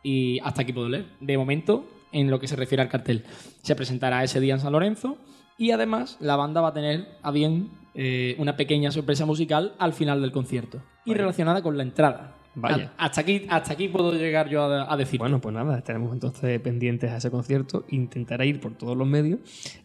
[0.03, 1.07] y hasta aquí puedo leer.
[1.21, 3.25] De momento, en lo que se refiere al cartel,
[3.63, 5.19] se presentará ese día en San Lorenzo
[5.59, 9.93] y además la banda va a tener a bien eh, una pequeña sorpresa musical al
[9.93, 12.35] final del concierto y relacionada con la entrada.
[12.59, 12.93] Vaya.
[12.97, 15.19] Hasta aquí, hasta aquí puedo llegar yo a, a decir.
[15.19, 17.85] Bueno, pues nada, estaremos entonces pendientes a ese concierto.
[17.91, 19.41] Intentaré ir por todos los medios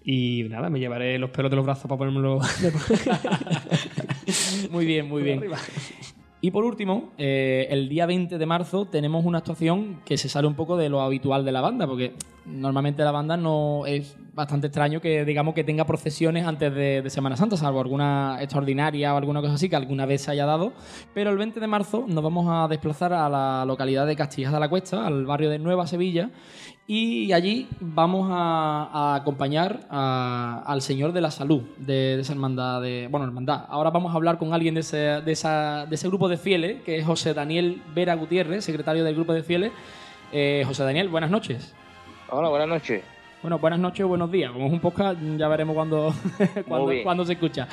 [0.06, 2.40] y nada, me llevaré los pelos de los brazos para ponérmelo.
[4.72, 5.40] muy bien, muy bien.
[5.40, 5.58] arriba.
[6.44, 10.48] Y por último, eh, el día 20 de marzo tenemos una actuación que se sale
[10.48, 12.16] un poco de lo habitual de la banda, porque
[12.46, 17.10] normalmente la banda no es bastante extraño que digamos que tenga procesiones antes de, de
[17.12, 20.74] Semana Santa, salvo alguna extraordinaria o alguna cosa así que alguna vez se haya dado.
[21.14, 24.60] Pero el 20 de marzo nos vamos a desplazar a la localidad de Castillejas de
[24.60, 26.32] la Cuesta, al barrio de Nueva Sevilla,
[26.88, 32.34] y allí vamos a, a acompañar a- al Señor de la Salud de, de esa
[32.34, 32.82] hermandad.
[32.82, 33.66] De, bueno, hermandad.
[33.70, 36.82] Ahora vamos a hablar con alguien de ese, de, esa- de ese grupo de fieles,
[36.84, 39.72] que es José Daniel Vera Gutiérrez, secretario del grupo de fieles.
[40.34, 41.74] Eh, José Daniel, buenas noches.
[42.30, 43.04] Hola, buenas noches.
[43.42, 44.52] Bueno, buenas noches o buenos días.
[44.52, 46.14] Como es un podcast, ya veremos cuándo,
[46.90, 47.04] bien.
[47.04, 47.68] cuándo se escucha.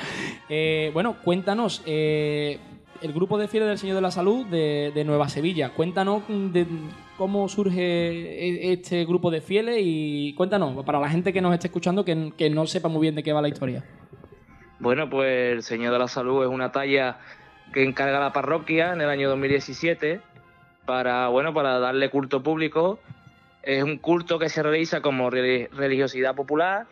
[0.47, 2.57] Eh, bueno, cuéntanos, eh,
[3.01, 5.69] el grupo de fieles del Señor de la Salud de, de Nueva Sevilla.
[5.69, 6.65] Cuéntanos de
[7.19, 11.67] cómo surge e- este grupo de fieles y cuéntanos, para la gente que nos esté
[11.67, 13.83] escuchando, que, que no sepa muy bien de qué va la historia.
[14.79, 17.17] Bueno, pues el Señor de la Salud es una talla
[17.73, 20.21] que encarga la parroquia en el año 2017
[20.85, 22.99] para, bueno, para darle culto público.
[23.63, 26.87] Es un culto que se realiza como reli- religiosidad popular,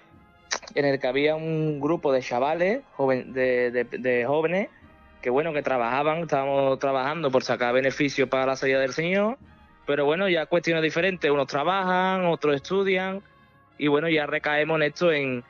[0.75, 4.67] en el que había un grupo de chavales, joven, de, de- de jóvenes,
[5.21, 9.38] que bueno, que trabajaban, estábamos trabajando por sacar beneficios para la salida del Señor,
[9.88, 13.23] pero bueno, ya cuestiones diferentes, unos trabajan, otros estudian,
[13.79, 15.43] y bueno, ya recaemos en esto, en,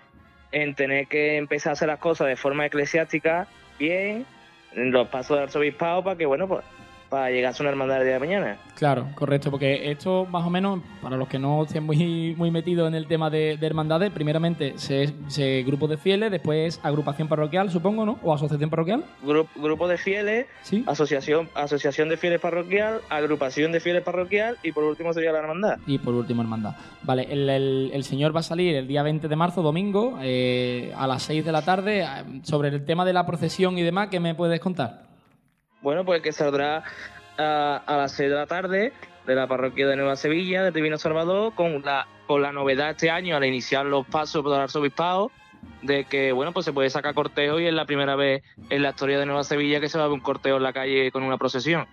[0.52, 3.48] en tener que empezar a hacer las cosas de forma eclesiástica
[3.80, 4.26] bien,
[4.74, 6.64] en los pasos del arzobispado para que, bueno, pues
[7.10, 8.58] para llegar a una hermandad el día de mañana.
[8.76, 12.88] Claro, correcto, porque esto más o menos, para los que no estén muy, muy metidos
[12.88, 17.72] en el tema de, de hermandades, primeramente se, se grupo de fieles, después agrupación parroquial,
[17.72, 18.20] supongo, ¿no?
[18.24, 20.84] O asociación parroquial, Gru- grupo de fieles, ¿sí?
[20.86, 25.78] asociación, asociación de fieles parroquial, agrupación de fieles parroquial y por último sería la hermandad.
[25.88, 26.76] Y por último, hermandad.
[27.04, 30.92] Vale, el, el- el señor va a salir el día 20 de marzo, domingo, eh,
[30.96, 32.02] a las 6 de la tarde.
[32.02, 32.08] eh,
[32.44, 35.07] Sobre el tema de la procesión y demás, ¿qué me puedes contar?
[35.88, 36.84] Bueno, pues que saldrá
[37.38, 38.92] a, a las 6 de la tarde
[39.26, 43.10] de la parroquia de Nueva Sevilla, del Divino Salvador, con la, con la novedad este
[43.10, 45.32] año al iniciar los pasos por el arzobispado,
[45.84, 48.90] de que, bueno, pues se puede sacar cortejo y es la primera vez en la
[48.90, 51.24] historia de Nueva Sevilla que se va a ver un cortejo en la calle con
[51.24, 51.88] una procesión.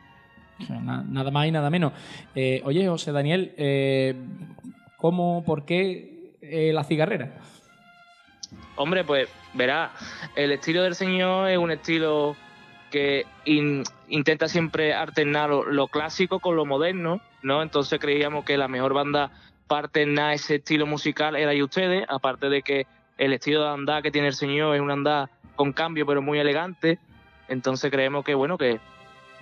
[0.68, 1.92] Nada más y nada menos.
[2.34, 4.16] Eh, oye, José Daniel, eh,
[4.96, 7.34] ¿cómo, por qué eh, la cigarrera?
[8.74, 9.92] Hombre, pues verá,
[10.34, 12.34] el estilo del señor es un estilo
[12.94, 17.60] que in- intenta siempre alternar lo, lo clásico con lo moderno, ¿no?
[17.60, 19.32] Entonces creíamos que la mejor banda
[19.66, 22.86] para alternar ese estilo musical era y ustedes, aparte de que
[23.18, 26.38] el estilo de andar que tiene el señor es un andar con cambio pero muy
[26.38, 27.00] elegante,
[27.48, 28.78] entonces creemos que bueno que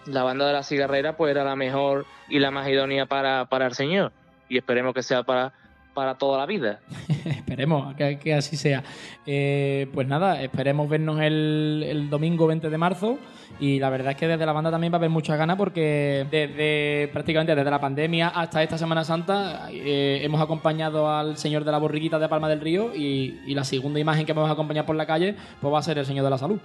[0.07, 3.66] la banda de la cigarrera pues era la mejor y la más idónea para, para
[3.66, 4.12] el señor
[4.48, 5.53] y esperemos que sea para,
[5.95, 6.80] para toda la vida.
[7.24, 8.82] Esperemos que, que así sea.
[9.26, 13.18] Eh, pues nada, esperemos vernos el, el domingo 20 de marzo.
[13.61, 16.26] Y la verdad es que desde la banda también va a haber muchas ganas porque
[16.30, 21.70] desde prácticamente desde la pandemia hasta esta Semana Santa eh, hemos acompañado al Señor de
[21.70, 24.86] la Borriquita de Palma del Río y, y la segunda imagen que vamos a acompañar
[24.86, 26.59] por la calle pues va a ser el Señor de la Salud.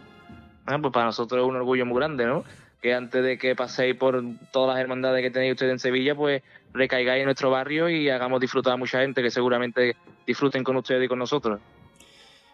[0.66, 2.44] Ah, pues para nosotros es un orgullo muy grande, ¿no?
[2.82, 6.44] Que antes de que paséis por todas las hermandades que tenéis ustedes en Sevilla, pues
[6.74, 9.96] recaigáis en nuestro barrio y hagamos disfrutar a mucha gente que seguramente
[10.28, 11.60] disfruten con ustedes y con nosotros.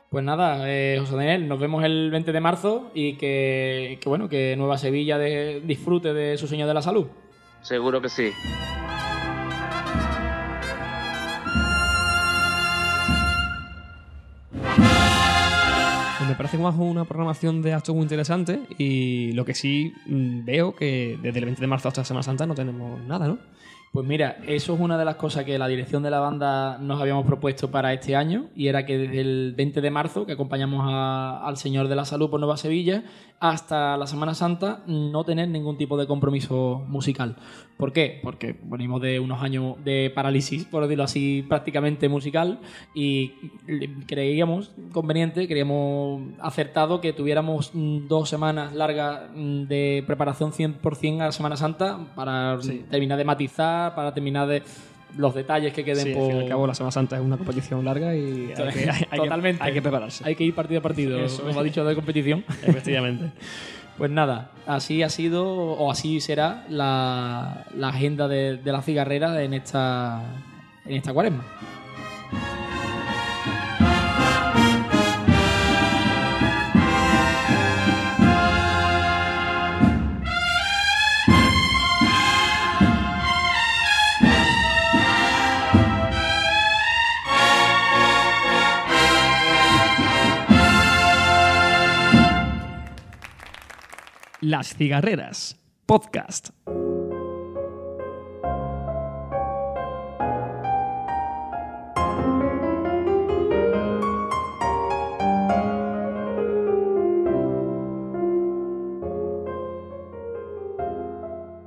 [0.09, 4.29] Pues nada, eh, José Daniel, nos vemos el 20 de marzo y que, que bueno,
[4.29, 7.07] que Nueva Sevilla de- disfrute de su Señor de la Salud.
[7.61, 8.31] Seguro que sí.
[16.33, 20.73] Me parece más una programación de actos muy interesante y lo que sí mm, veo
[20.75, 23.37] que desde el 20 de marzo hasta Semana Santa no tenemos nada, ¿no?
[23.91, 26.99] Pues mira, eso es una de las cosas que la dirección de la banda nos
[26.99, 30.83] habíamos propuesto para este año y era que desde el 20 de marzo, que acompañamos
[30.89, 33.03] al Señor de la Salud por Nueva Sevilla,
[33.43, 37.35] hasta la Semana Santa no tener ningún tipo de compromiso musical.
[37.75, 38.21] ¿Por qué?
[38.23, 42.59] Porque venimos de unos años de parálisis, por decirlo así, prácticamente musical
[42.95, 43.33] y
[44.07, 51.25] creíamos conveniente, creíamos acertado que tuviéramos mm, dos semanas largas mm, de preparación 100% a
[51.25, 52.85] la Semana Santa para Sí.
[52.89, 54.63] terminar de matizar, para terminar de
[55.17, 56.23] los detalles que queden Sí, por...
[56.23, 58.79] al fin y al cabo la Semana Santa es una competición larga y hay que,
[58.79, 59.63] hay- hay que- Totalmente.
[59.63, 60.23] hay que prepararse.
[60.27, 61.57] Hay que ir partido a partido, Eso como es.
[61.57, 62.43] ha dicho de competición.
[62.63, 63.31] Efectivamente.
[63.95, 69.43] Pues nada, así ha sido o así será la, la agenda de, de la cigarrera
[69.43, 70.19] en esta,
[70.87, 71.43] en esta cuaresma.
[94.43, 96.49] Las Cigarreras, podcast.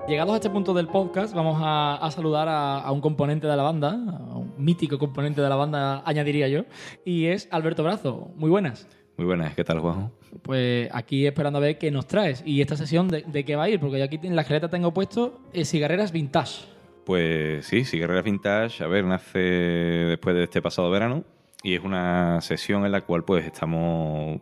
[0.06, 3.62] Llegados a este punto del podcast, vamos a, saludar a, a un componente de la
[3.62, 6.66] banda, a un mítico componente de la banda, añadiría yo,
[7.06, 8.32] y es Alberto Brazo.
[8.36, 8.86] Muy buenas.
[9.16, 10.12] Muy buenas, ¿qué tal, Juanjo?
[10.42, 13.64] Pues aquí esperando a ver qué nos traes y esta sesión de, de qué va
[13.64, 16.66] a ir, porque yo aquí en la escaleta tengo puesto eh, cigarreras vintage.
[17.06, 21.22] Pues sí, Cigarreras Vintage, a ver, nace después de este pasado verano
[21.62, 24.40] y es una sesión en la cual pues estamos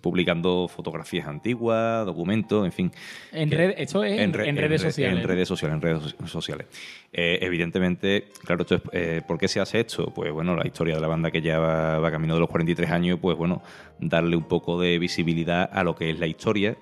[0.00, 2.92] publicando fotografías antiguas, documentos, en fin.
[3.32, 5.20] En red- esto es en, re- en redes re- sociales.
[5.22, 6.66] En redes sociales, en redes so- sociales.
[7.12, 10.12] Eh, evidentemente, claro, esto es, eh, ¿por qué se hace esto?
[10.14, 12.90] Pues bueno, la historia de la banda que ya va, va camino de los 43
[12.90, 13.62] años, pues bueno,
[14.00, 16.76] darle un poco de visibilidad a lo que es la historia.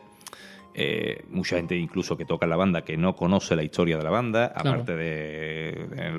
[0.74, 4.08] Eh, mucha gente incluso que toca la banda que no conoce la historia de la
[4.10, 4.70] banda, Claro.
[4.70, 5.51] aparte de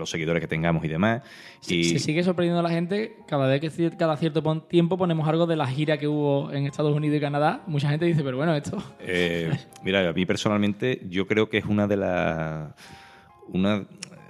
[0.04, 1.24] los seguidores que tengamos y demás.
[1.68, 5.48] Y, Se sigue sorprendiendo a la gente cada vez que cada cierto tiempo ponemos algo
[5.48, 7.64] de la gira que hubo en Estados Unidos y Canadá.
[7.68, 8.82] Mucha gente dice, pero bueno, esto.
[9.06, 9.52] Eh,
[9.84, 12.74] mira, a mí personalmente yo creo que es una de las
[13.48, 13.86] una,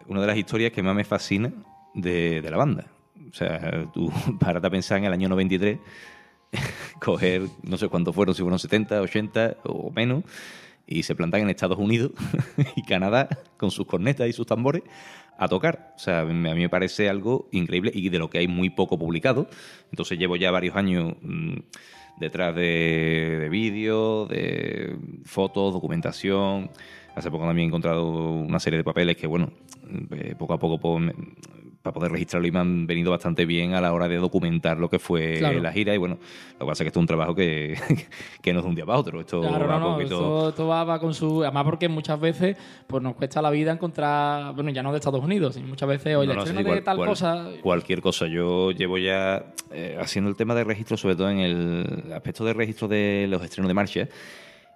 [0.08, 1.52] una de las historias que más me fascina
[1.94, 2.88] de, de la banda.
[3.30, 5.80] O sea, tú párate a pensar en el año 93,
[7.00, 10.24] coger, no sé cuántos fueron, si fueron 70, 80 o menos,
[10.86, 12.12] y se plantan en Estados Unidos
[12.76, 14.84] y Canadá con sus cornetas y sus tambores
[15.38, 15.94] a tocar.
[15.96, 18.98] O sea, a mí me parece algo increíble y de lo que hay muy poco
[18.98, 19.48] publicado.
[19.92, 21.58] Entonces llevo ya varios años mm,
[22.20, 26.70] detrás de, de vídeos, de fotos, documentación.
[27.16, 29.52] Hace poco también he encontrado una serie de papeles que, bueno,
[30.12, 31.14] eh, poco a poco pues,
[31.84, 34.90] para poder registrarlo y me han venido bastante bien a la hora de documentar lo
[34.90, 35.60] que fue Claro.
[35.60, 35.94] la gira.
[35.94, 36.18] Y bueno,
[36.54, 37.76] lo que pasa es que esto es un trabajo que,
[38.42, 39.20] que no es de un día para otro.
[39.20, 41.44] Esto Claro, va no, no, poquito- esto, esto va, va con su...
[41.44, 42.56] Además porque muchas veces
[42.88, 46.16] pues nos cuesta la vida encontrar, bueno, ya no de Estados Unidos, sino muchas veces,
[46.16, 47.50] oye, No, no, sí, de cual- tal cual- cosa...
[47.62, 48.28] Cualquier cosa.
[48.28, 52.54] Yo llevo ya eh, haciendo el tema de registro, sobre todo en el aspecto de
[52.54, 54.08] registro de los estrenos de marcha.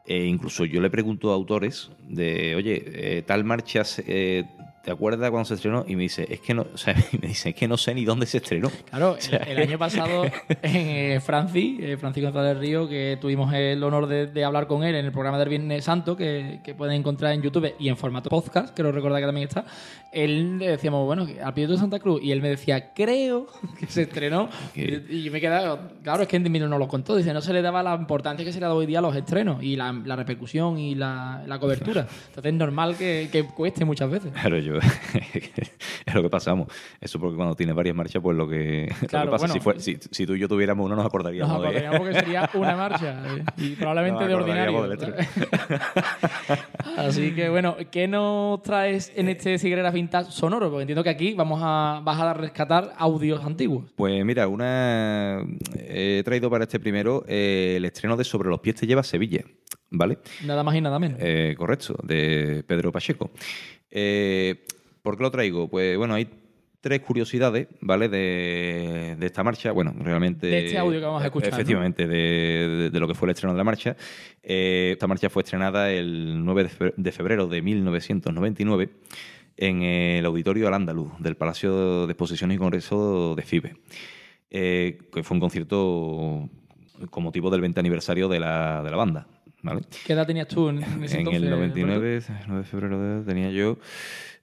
[0.05, 4.43] E incluso yo le pregunto a autores de, oye, eh, tal marcha, eh,
[4.87, 5.83] ¿te acuerdas cuando se estrenó?
[5.85, 8.05] Y me dice, es que no, o sea, me dice, es que no sé ni
[8.05, 8.71] dónde se estrenó.
[8.89, 10.23] Claro, el, el año pasado
[10.61, 14.65] en eh, Franci, eh, Francisco González del Río, que tuvimos el honor de, de hablar
[14.65, 17.89] con él en el programa del Viernes Santo, que, que pueden encontrar en YouTube y
[17.89, 19.65] en formato podcast, quiero recordar que también está,
[20.13, 23.47] él le decíamos, bueno, que al pie de Santa Cruz, y él me decía, creo
[23.77, 27.17] que se estrenó, Que- y, yo me quedaba, claro, es que Endemiro no lo contó,
[27.17, 29.13] dice, no se le daba la importancia que se le da hoy día a los
[29.17, 32.07] estrenos, y la, la repercusión y la, la cobertura.
[32.29, 34.31] Entonces es normal que, que cueste muchas veces.
[34.31, 34.76] Claro, yo,
[36.05, 36.67] es lo que pasamos.
[37.01, 39.53] Eso porque cuando tienes varias marchas, pues lo que, lo que Claro, pasa, bueno.
[39.53, 42.19] si, fue- si, si tú y yo tuviéramos uno, nos acordaríamos, Nos de- acordaríamos porque
[42.19, 44.87] sería una marcha eh, y probablemente de ordinario.
[46.97, 50.69] Así que bueno, ¿qué nos traes en este Cigarreras Vintage sonoro?
[50.69, 53.85] Porque entiendo que aquí vamos a, vas a rescatar audios antiguos.
[53.95, 55.43] Pues mira, una
[55.77, 59.43] he traído para este primero eh, el estreno de Sobre los pies te lleva Sevilla,
[59.89, 60.17] ¿vale?
[60.45, 61.19] Nada más y nada menos.
[61.21, 63.31] Eh, correcto, de Pedro Pacheco.
[63.91, 64.65] Eh,
[65.01, 65.67] ¿Por qué lo traigo?
[65.69, 66.27] Pues bueno, hay
[66.81, 68.07] tres curiosidades, ¿vale?
[68.09, 69.71] De, de esta marcha.
[69.71, 70.47] Bueno, realmente.
[70.47, 71.55] De este audio que vamos a escuchar, ¿no?
[71.57, 73.95] Efectivamente, de, de- de lo que fue el estreno de la marcha.
[74.43, 78.89] Eh, esta marcha fue estrenada el 9 de fe- de febrero de 1999
[79.57, 83.75] en el Auditorio Al-Ándalus del Palacio de Exposiciones y Congreso de FIBE.
[84.49, 86.49] Eh, que fue un concierto
[87.09, 89.27] con motivo del 20 aniversario de la, de la banda.
[89.67, 89.81] ¿Vale?
[90.05, 91.43] ¿Qué edad tenías tú en, ese En entonces?
[91.43, 91.77] el Alberto?
[91.79, 93.77] 99, 9 de febrero de- tenía yo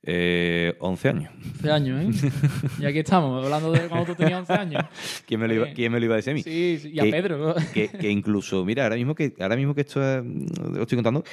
[0.07, 1.33] eh, 11 años.
[1.57, 2.31] 11 años, ¿eh?
[2.81, 4.85] y aquí estamos, hablando de cuando tú tenías 11 años.
[5.27, 5.75] ¿Quién me lo iba, Bien.
[5.77, 6.43] quién me lo iba a decir a mí?
[6.43, 7.55] Sí, sí, y a Que- Pedro.
[7.73, 11.25] Que, que incluso, mira, ahora mismo que, ahora mismo que esto es- lo estoy contando,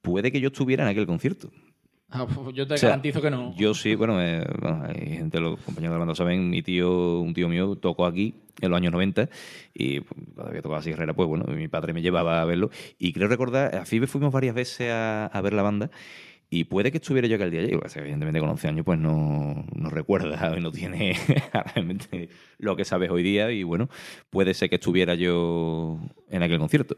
[0.00, 1.50] puede que yo estuviera en aquel concierto.
[2.16, 3.52] Ah, pues yo te O sea, garantizo que no.
[3.56, 7.18] Yo sí, bueno, eh, bueno, hay gente, los compañeros de la banda saben, mi tío,
[7.18, 9.28] un tío mío tocó aquí en los años 90
[9.74, 12.70] y pues, cuando había tocado así Herrera, pues bueno, mi padre me llevaba a verlo
[13.00, 15.90] y creo recordar, a FIBE fuimos varias veces a, a ver la banda
[16.50, 18.50] y puede que estuviera yo aquel día allí, lo que pasa es que evidentemente con
[18.50, 21.16] 11 años pues no, no recuerda y no tiene
[21.74, 22.28] realmente
[22.58, 23.88] lo que sabes hoy día y bueno,
[24.30, 25.98] puede ser que estuviera yo
[26.30, 26.96] en aquel concierto.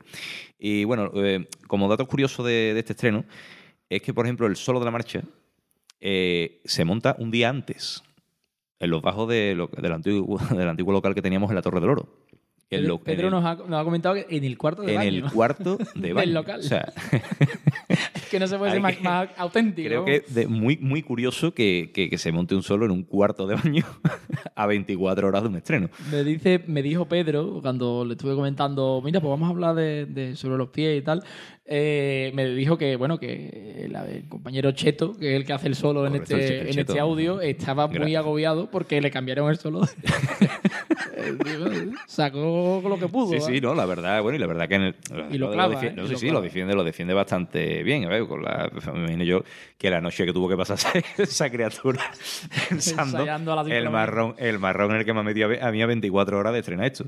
[0.58, 3.24] Y bueno, eh, como dato curioso de, de este estreno,
[3.88, 5.22] es que, por ejemplo, el solo de la marcha
[6.00, 8.02] eh, se monta un día antes,
[8.78, 11.90] en los bajos lo- del, antiguo, del antiguo local que teníamos en la Torre del
[11.90, 12.25] Oro.
[12.68, 14.82] En Pedro, lo- en Pedro el- nos, ha, nos ha comentado que en el cuarto
[14.82, 15.08] de en baño.
[15.26, 16.32] el cuarto de Del baño.
[16.32, 16.60] local.
[16.60, 16.92] O sea,
[18.30, 19.86] que no se puede ser más, auténtico.
[19.88, 23.04] creo que de- muy, muy curioso que, que- que se monte un solo en un
[23.04, 23.84] cuarto de baño
[24.56, 25.90] a 24 horas de un estreno.
[26.10, 30.06] Me dice, me dijo Pedro, cuando le estuve comentando, mira, pues vamos a hablar de,
[30.06, 31.22] de sobre los pies y tal.
[31.66, 35.68] eh, me dijo que, bueno, que el, el compañero Cheto, que es el que hace
[35.68, 36.80] el solo en este, Cheto, en Cheto.
[36.92, 39.82] este audio, estaba muy agobiado porque le cambiaron el solo.
[41.18, 41.90] Eh,
[42.76, 43.28] Sacó lo que pudo.
[43.28, 43.40] Sí, ¿eh?
[43.40, 44.94] sí, no, la verdad, bueno, y la verdad que en el,
[45.30, 45.92] Y lo clava, defi- ¿eh?
[45.96, 46.38] no, sí, lo sí, clava.
[46.40, 48.04] lo defiende, lo defiende bastante bien.
[48.04, 49.42] A ver, con la, me imagino yo
[49.78, 52.02] que la noche que tuvo que pasarse esa criatura
[52.68, 55.86] pensando a el marrón, el marrón en el que me ha metido a mí a
[55.86, 57.04] 24 horas de estrenar esto.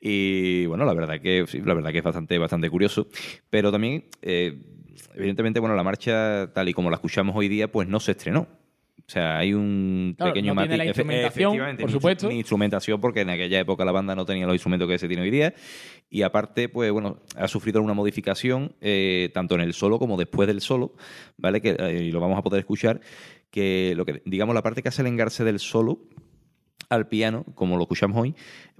[0.00, 3.06] Y bueno, la verdad que sí, la verdad que es bastante, bastante curioso.
[3.50, 4.58] Pero también, eh,
[5.14, 8.46] evidentemente, bueno, la marcha, tal y como la escuchamos hoy día, pues no se estrenó.
[9.10, 12.28] O sea, hay un Claro, pequeño no tiene la instrumentación, efectivamente, por supuesto.
[12.28, 15.24] Ni instrumentación, porque en aquella época la banda no tenía los instrumentos que se tiene
[15.24, 15.52] hoy día.
[16.08, 20.46] Y aparte, pues bueno, ha sufrido alguna modificación, eh, tanto en el solo como después
[20.46, 20.94] del solo,
[21.36, 21.60] ¿vale?
[21.60, 23.00] Que, eh, y lo vamos a poder escuchar,
[23.50, 25.98] que lo que, digamos, la parte que hace el engarce del solo
[26.88, 28.36] al piano, como lo escuchamos hoy,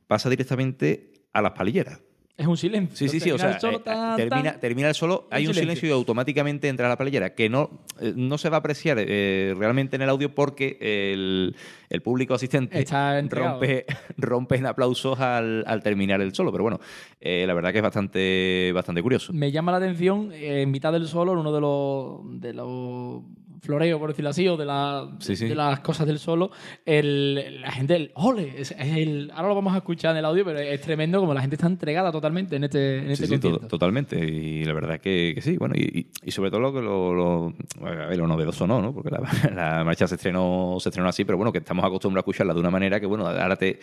[0.06, 2.00] pasa directamente a las palilleras.
[2.40, 2.96] Es un silencio.
[2.96, 3.30] Sí, sí, sí.
[3.30, 4.60] O Termina sea, el solo, eh, tan, termina, tan.
[4.60, 5.62] termina el solo, hay un silencio.
[5.62, 9.54] silencio y automáticamente entra la palillera, que no, eh, no se va a apreciar eh,
[9.58, 11.54] realmente en el audio porque el,
[11.90, 12.84] el público asistente
[13.28, 13.84] rompe,
[14.16, 16.50] rompe en aplausos al, al terminar el solo.
[16.50, 16.80] Pero bueno,
[17.20, 19.32] la verdad que es bastante, bastante curioso.
[19.32, 23.22] Me llama la atención, en mitad del solo, en uno de los, de los
[23.60, 25.48] floreos, por decirlo así, o de, la- Sí, sí.
[25.48, 26.50] de las cosas del solo,
[26.84, 30.24] el, la gente, el ole, es, es el, ahora lo vamos a escuchar en el
[30.24, 33.34] audio, pero es tremendo como la gente está entregada totalmente en este, en este Sí,
[33.34, 34.18] sí, to- totalmente.
[34.18, 35.56] Y la verdad que, que sí.
[35.56, 37.54] Bueno, y, y- y sobre todo lo que lo, lo,
[37.86, 38.92] a ver, lo novedoso no, ¿no?
[38.94, 39.20] Porque la,
[39.54, 42.60] la marcha se estrenó, se estrenó así, pero bueno, que estamos acostumbrados a escucharla de
[42.60, 43.78] una manera que, bueno, ahora te,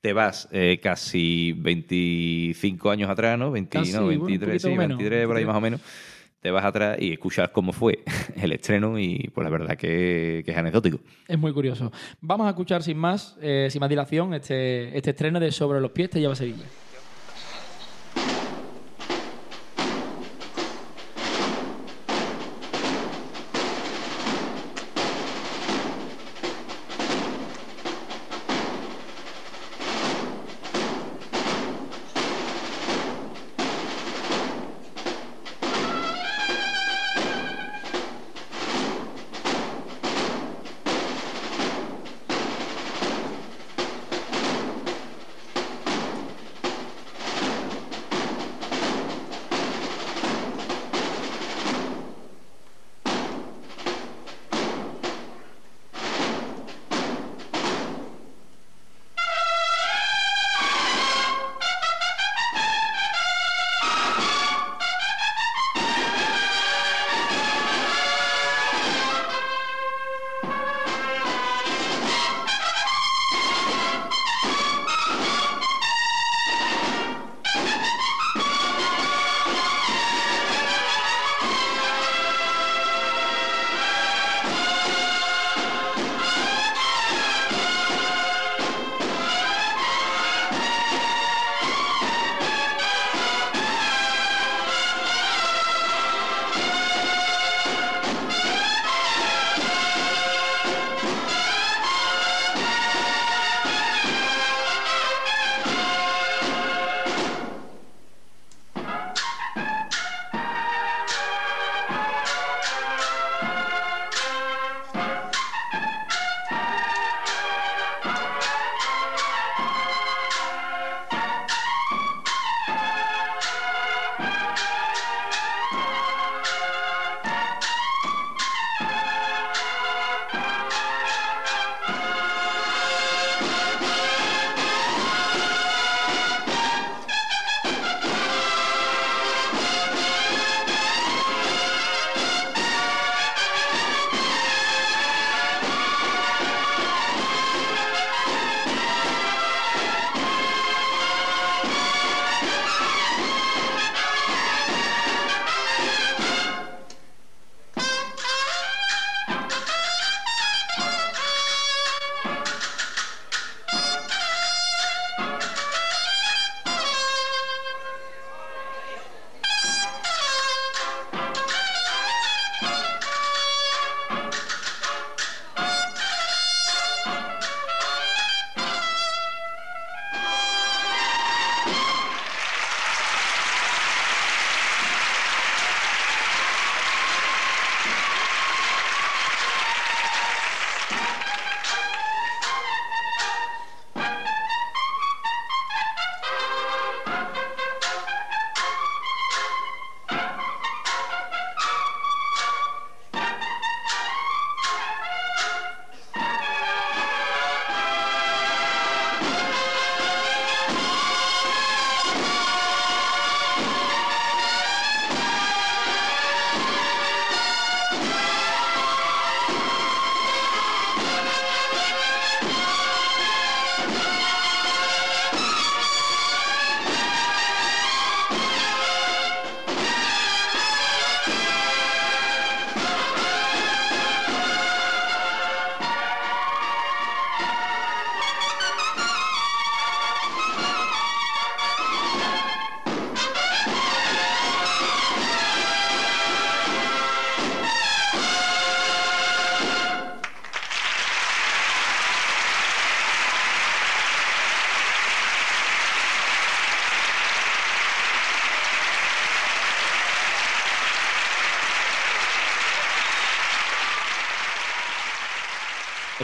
[0.00, 3.50] te vas eh, casi 25 años atrás, ¿no?
[3.50, 5.46] 20, Casi, no, bueno, un 23, poquito sí, menos, 23 por ahí 23.
[5.46, 5.80] más o menos.
[6.40, 8.04] Te vas atrás y escuchas cómo fue
[8.40, 11.00] el estreno y pues la verdad que, que es anecdótico.
[11.26, 11.90] Es muy curioso.
[12.20, 15.90] Vamos a escuchar sin más, eh, sin más dilación, este, este estreno de Sobre los
[15.90, 16.64] pies te lleva a Sevilla.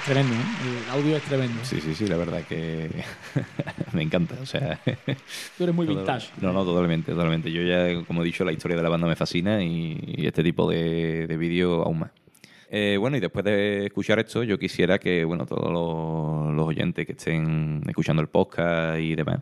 [0.05, 0.39] Tremendo, ¿eh?
[0.85, 1.60] El audio es tremendo.
[1.64, 2.90] Sí, sí, sí, la verdad que
[3.93, 4.36] me encanta.
[4.43, 4.81] O sea,
[5.56, 6.28] Tú eres muy todo- vintage.
[6.40, 7.51] No, no, totalmente, totalmente.
[7.51, 10.43] Yo ya, como he dicho, la historia de la banda me fascina y, y este
[10.43, 12.10] tipo de, de vídeo aún más.
[12.70, 17.06] Eh, bueno, y después de escuchar esto, yo quisiera que, bueno, todos los, los oyentes
[17.06, 19.40] que estén escuchando el podcast y demás,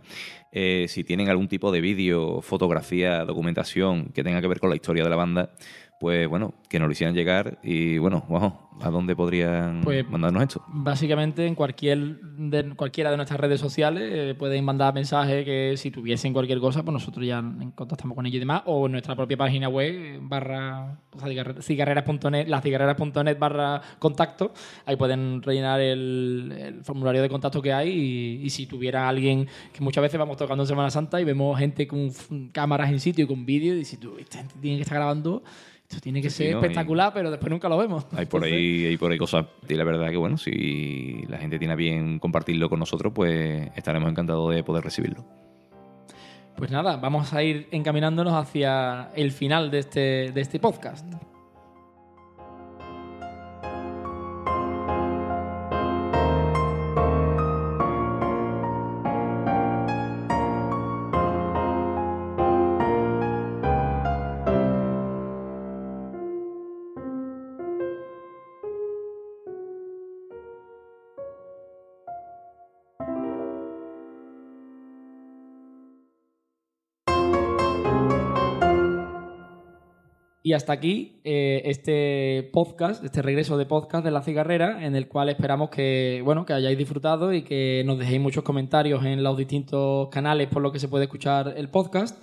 [0.53, 4.77] eh, si tienen algún tipo de vídeo, fotografía, documentación que tenga que ver con la
[4.77, 5.51] historia de la banda,
[5.99, 8.53] pues bueno, que nos lo hicieran llegar y bueno, wow,
[8.83, 10.63] ¿a dónde podrían Pues- mandarnos esto?
[10.69, 15.91] Básicamente en cualquier de, cualquiera de nuestras redes sociales eh, pueden mandar mensajes que si
[15.91, 17.43] tuviesen cualquier cosa, pues nosotros ya
[17.75, 21.63] contactamos con ellos y demás, o en nuestra propia página web, barra o sea, cigarre-
[21.63, 24.53] cigarreras.net, cigarreras.net barra contacto,
[24.87, 29.47] ahí pueden rellenar el, el formulario de contacto que hay y, y si tuviera alguien,
[29.73, 32.11] que muchas veces vamos tocando en Semana Santa y vemos gente con
[32.53, 35.43] cámaras en sitio y con vídeo y si tú, esta gente tiene que estar grabando,
[35.93, 38.05] esto tiene que Sí, ser espectacular, pero después nunca lo vemos.
[38.13, 39.47] Hay por Entonces- ahí, hay por ahí cosas.
[39.69, 43.69] Y la verdad que bueno, si la gente tiene a bien compartirlo con nosotros, pues
[43.77, 45.25] estaremos encantados de poder recibirlo.
[46.57, 50.01] Pues nada, vamos a ir encaminándonos hacia el final de este,
[50.33, 51.07] de este podcast.
[80.53, 85.09] Y hasta aquí eh, este podcast, este regreso de podcast de La Cigarrera, en el
[85.09, 89.39] cual esperamos que, bueno, que hayáis disfrutado y que nos dejéis muchos comentarios en los
[89.39, 92.23] distintos canales por los que se puede escuchar el podcast.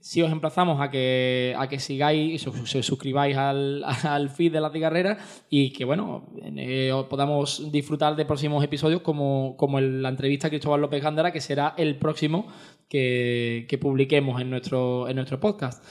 [0.00, 4.62] Si os emplazamos a que, a que sigáis y se suscribáis al, al feed de
[4.62, 5.18] La Cigarrera
[5.50, 10.80] y que, bueno, eh, podamos disfrutar de próximos episodios como, como la entrevista a Cristóbal
[10.80, 12.46] López Gándara, que será el próximo
[12.88, 15.84] que, que publiquemos en nuestro, en nuestro podcast.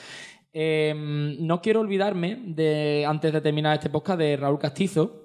[0.57, 5.24] Eh, no quiero olvidarme de, antes de terminar este podcast, de Raúl Castizo,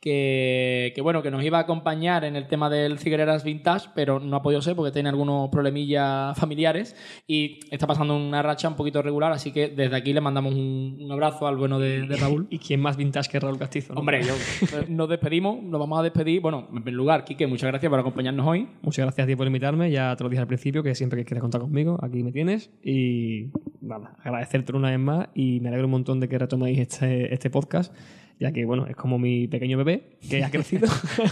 [0.00, 4.20] que, que, bueno, que nos iba a acompañar en el tema del Ciguereras Vintage, pero
[4.20, 6.96] no ha podido ser porque tiene algunos problemillas familiares
[7.26, 10.98] y está pasando una racha un poquito regular, así que desde aquí le mandamos un,
[11.00, 12.46] un abrazo al bueno de, de Raúl.
[12.50, 13.94] ¿Y quién más vintage que Raúl Castizo?
[13.94, 14.00] no?
[14.00, 16.40] Hombre, yo, eh, nos despedimos, nos vamos a despedir.
[16.40, 18.68] Bueno, en primer lugar, Quique, muchas gracias por acompañarnos hoy.
[18.82, 19.90] Muchas gracias a ti por invitarme.
[19.90, 22.70] Ya te lo dije al principio que siempre que quieras contar conmigo, aquí me tienes.
[22.82, 23.50] Y
[23.80, 27.50] nada, agradecerte una vez más y me alegro un montón de que retoméis este, este
[27.50, 27.94] podcast,
[28.38, 30.86] ya que bueno, es como mi pequeño bebé que ha crecido.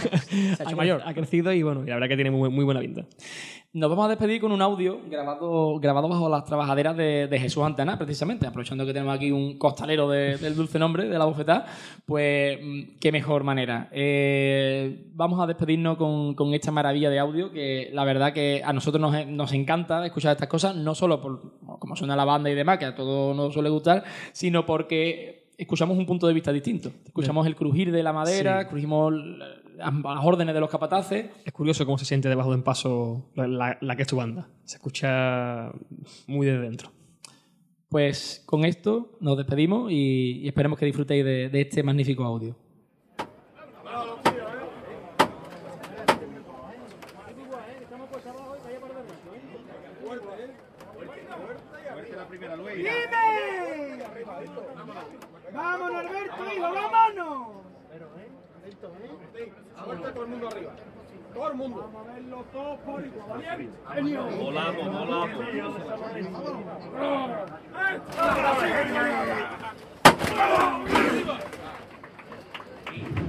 [0.57, 1.01] Se ha hecho mayor.
[1.05, 3.05] Ha crecido y bueno, y la verdad que tiene muy, muy buena pinta.
[3.73, 7.61] Nos vamos a despedir con un audio grabado, grabado bajo las trabajaderas de, de Jesús
[7.61, 11.65] Antena, precisamente, aprovechando que tenemos aquí un costalero de- del dulce nombre, de la bofetada,
[12.05, 13.89] pues mm, qué mejor manera.
[13.91, 18.71] Eh, vamos a despedirnos con, con esta maravilla de audio que la verdad que a
[18.71, 22.55] nosotros nos, nos encanta escuchar estas cosas, no solo por cómo suena la banda y
[22.55, 26.91] demás, que a todos nos suele gustar, sino porque escuchamos un punto de vista distinto.
[27.05, 28.65] Escuchamos el crujir de la madera, Sí.
[28.67, 31.27] escuchamos las, las órdenes de los capataces.
[31.45, 34.15] Es curioso cómo se siente debajo de un paso la, la- la que es tu
[34.17, 34.47] banda.
[34.63, 35.71] Se escucha
[36.27, 36.91] muy desde dentro.
[37.89, 42.55] Pues con esto nos despedimos y, y esperemos que disfrutéis de, de este magnífico audio.
[55.53, 57.65] ¡Vámonos, Alberto, hijo, vámonos!
[59.77, 60.71] Aguanta todo el mundo arriba.
[61.33, 61.81] Todo el mundo.
[61.81, 63.43] Vamos a verlo todos por igual.
[64.37, 65.29] Volamos, volamos.
[72.87, 73.24] Así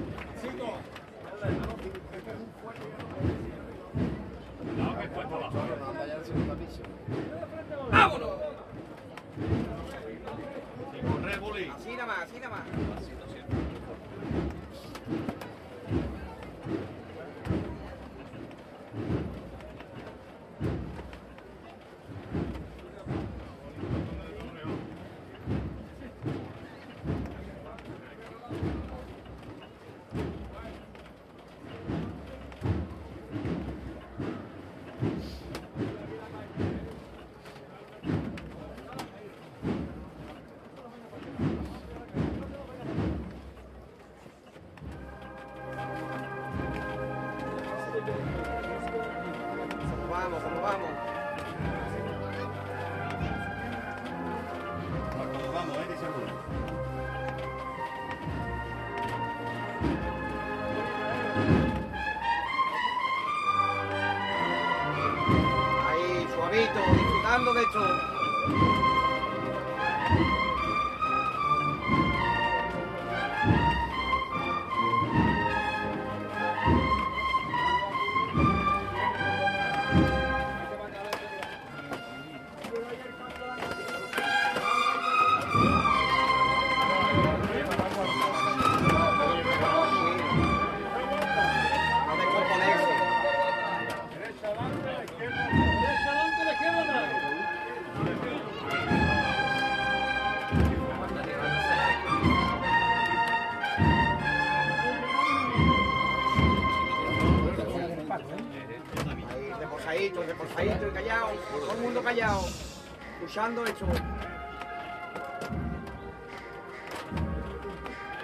[113.36, 113.88] escuchando el show.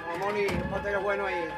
[0.08, 1.51] Mamoni, va a estar bueno ahí.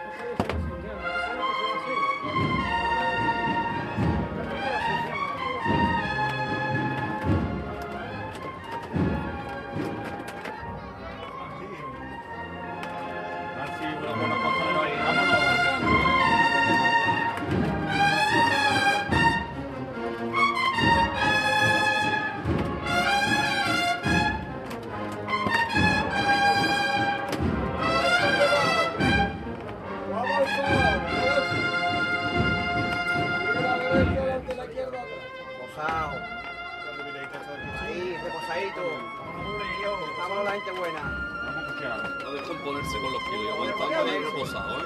[42.65, 44.85] ponerse con los kilos y aguantando bien reposado, ¿eh?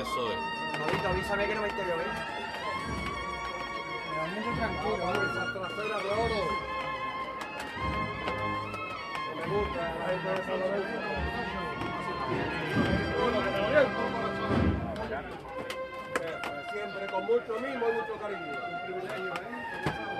[0.00, 0.38] Eso es.
[0.78, 2.04] Jodito, avísame que no me entero, ¿eh?
[4.58, 6.42] Tranquilo, hombre, hasta la de oro.
[9.24, 10.60] Que me gusta, la gente de San
[16.70, 18.52] Siempre con mucho mimo y mucho cariño.
[18.70, 20.17] Un privilegio, ¿eh?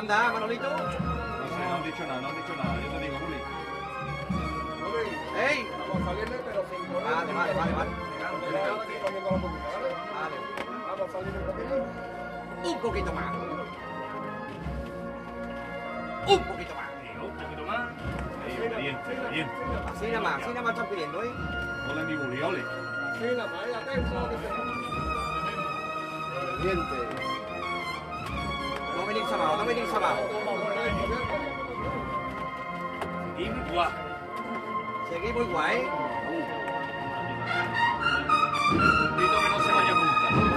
[0.00, 0.59] Anda, Manolito.
[29.30, 30.18] 様お留め人様
[33.38, 33.92] 點估啊？
[35.08, 35.54] 射幾杯鬼
[39.16, 39.42] ？Grito uh.
[39.42, 40.49] que no se vaya nunca.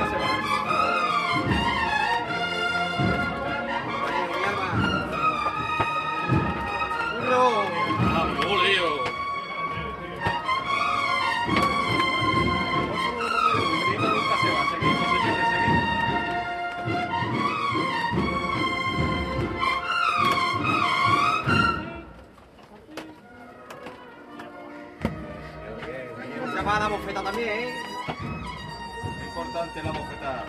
[29.81, 30.45] la bofetada.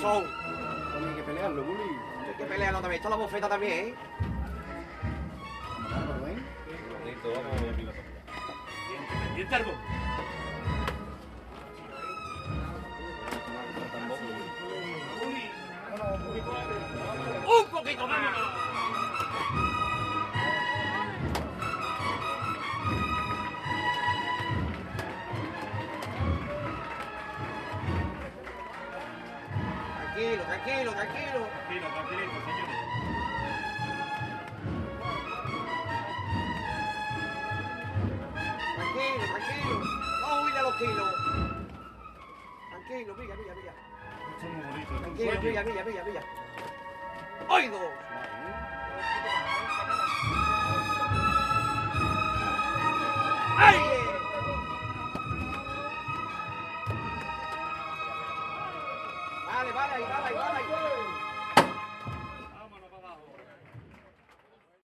[0.00, 0.24] corazón.
[1.08, 1.98] Hay que pelearlo, Bully.
[2.36, 2.98] Que pelearlo también.
[3.00, 3.94] Esto la bofeta también, ¿eh?
[5.90, 6.40] Vamos, vamos.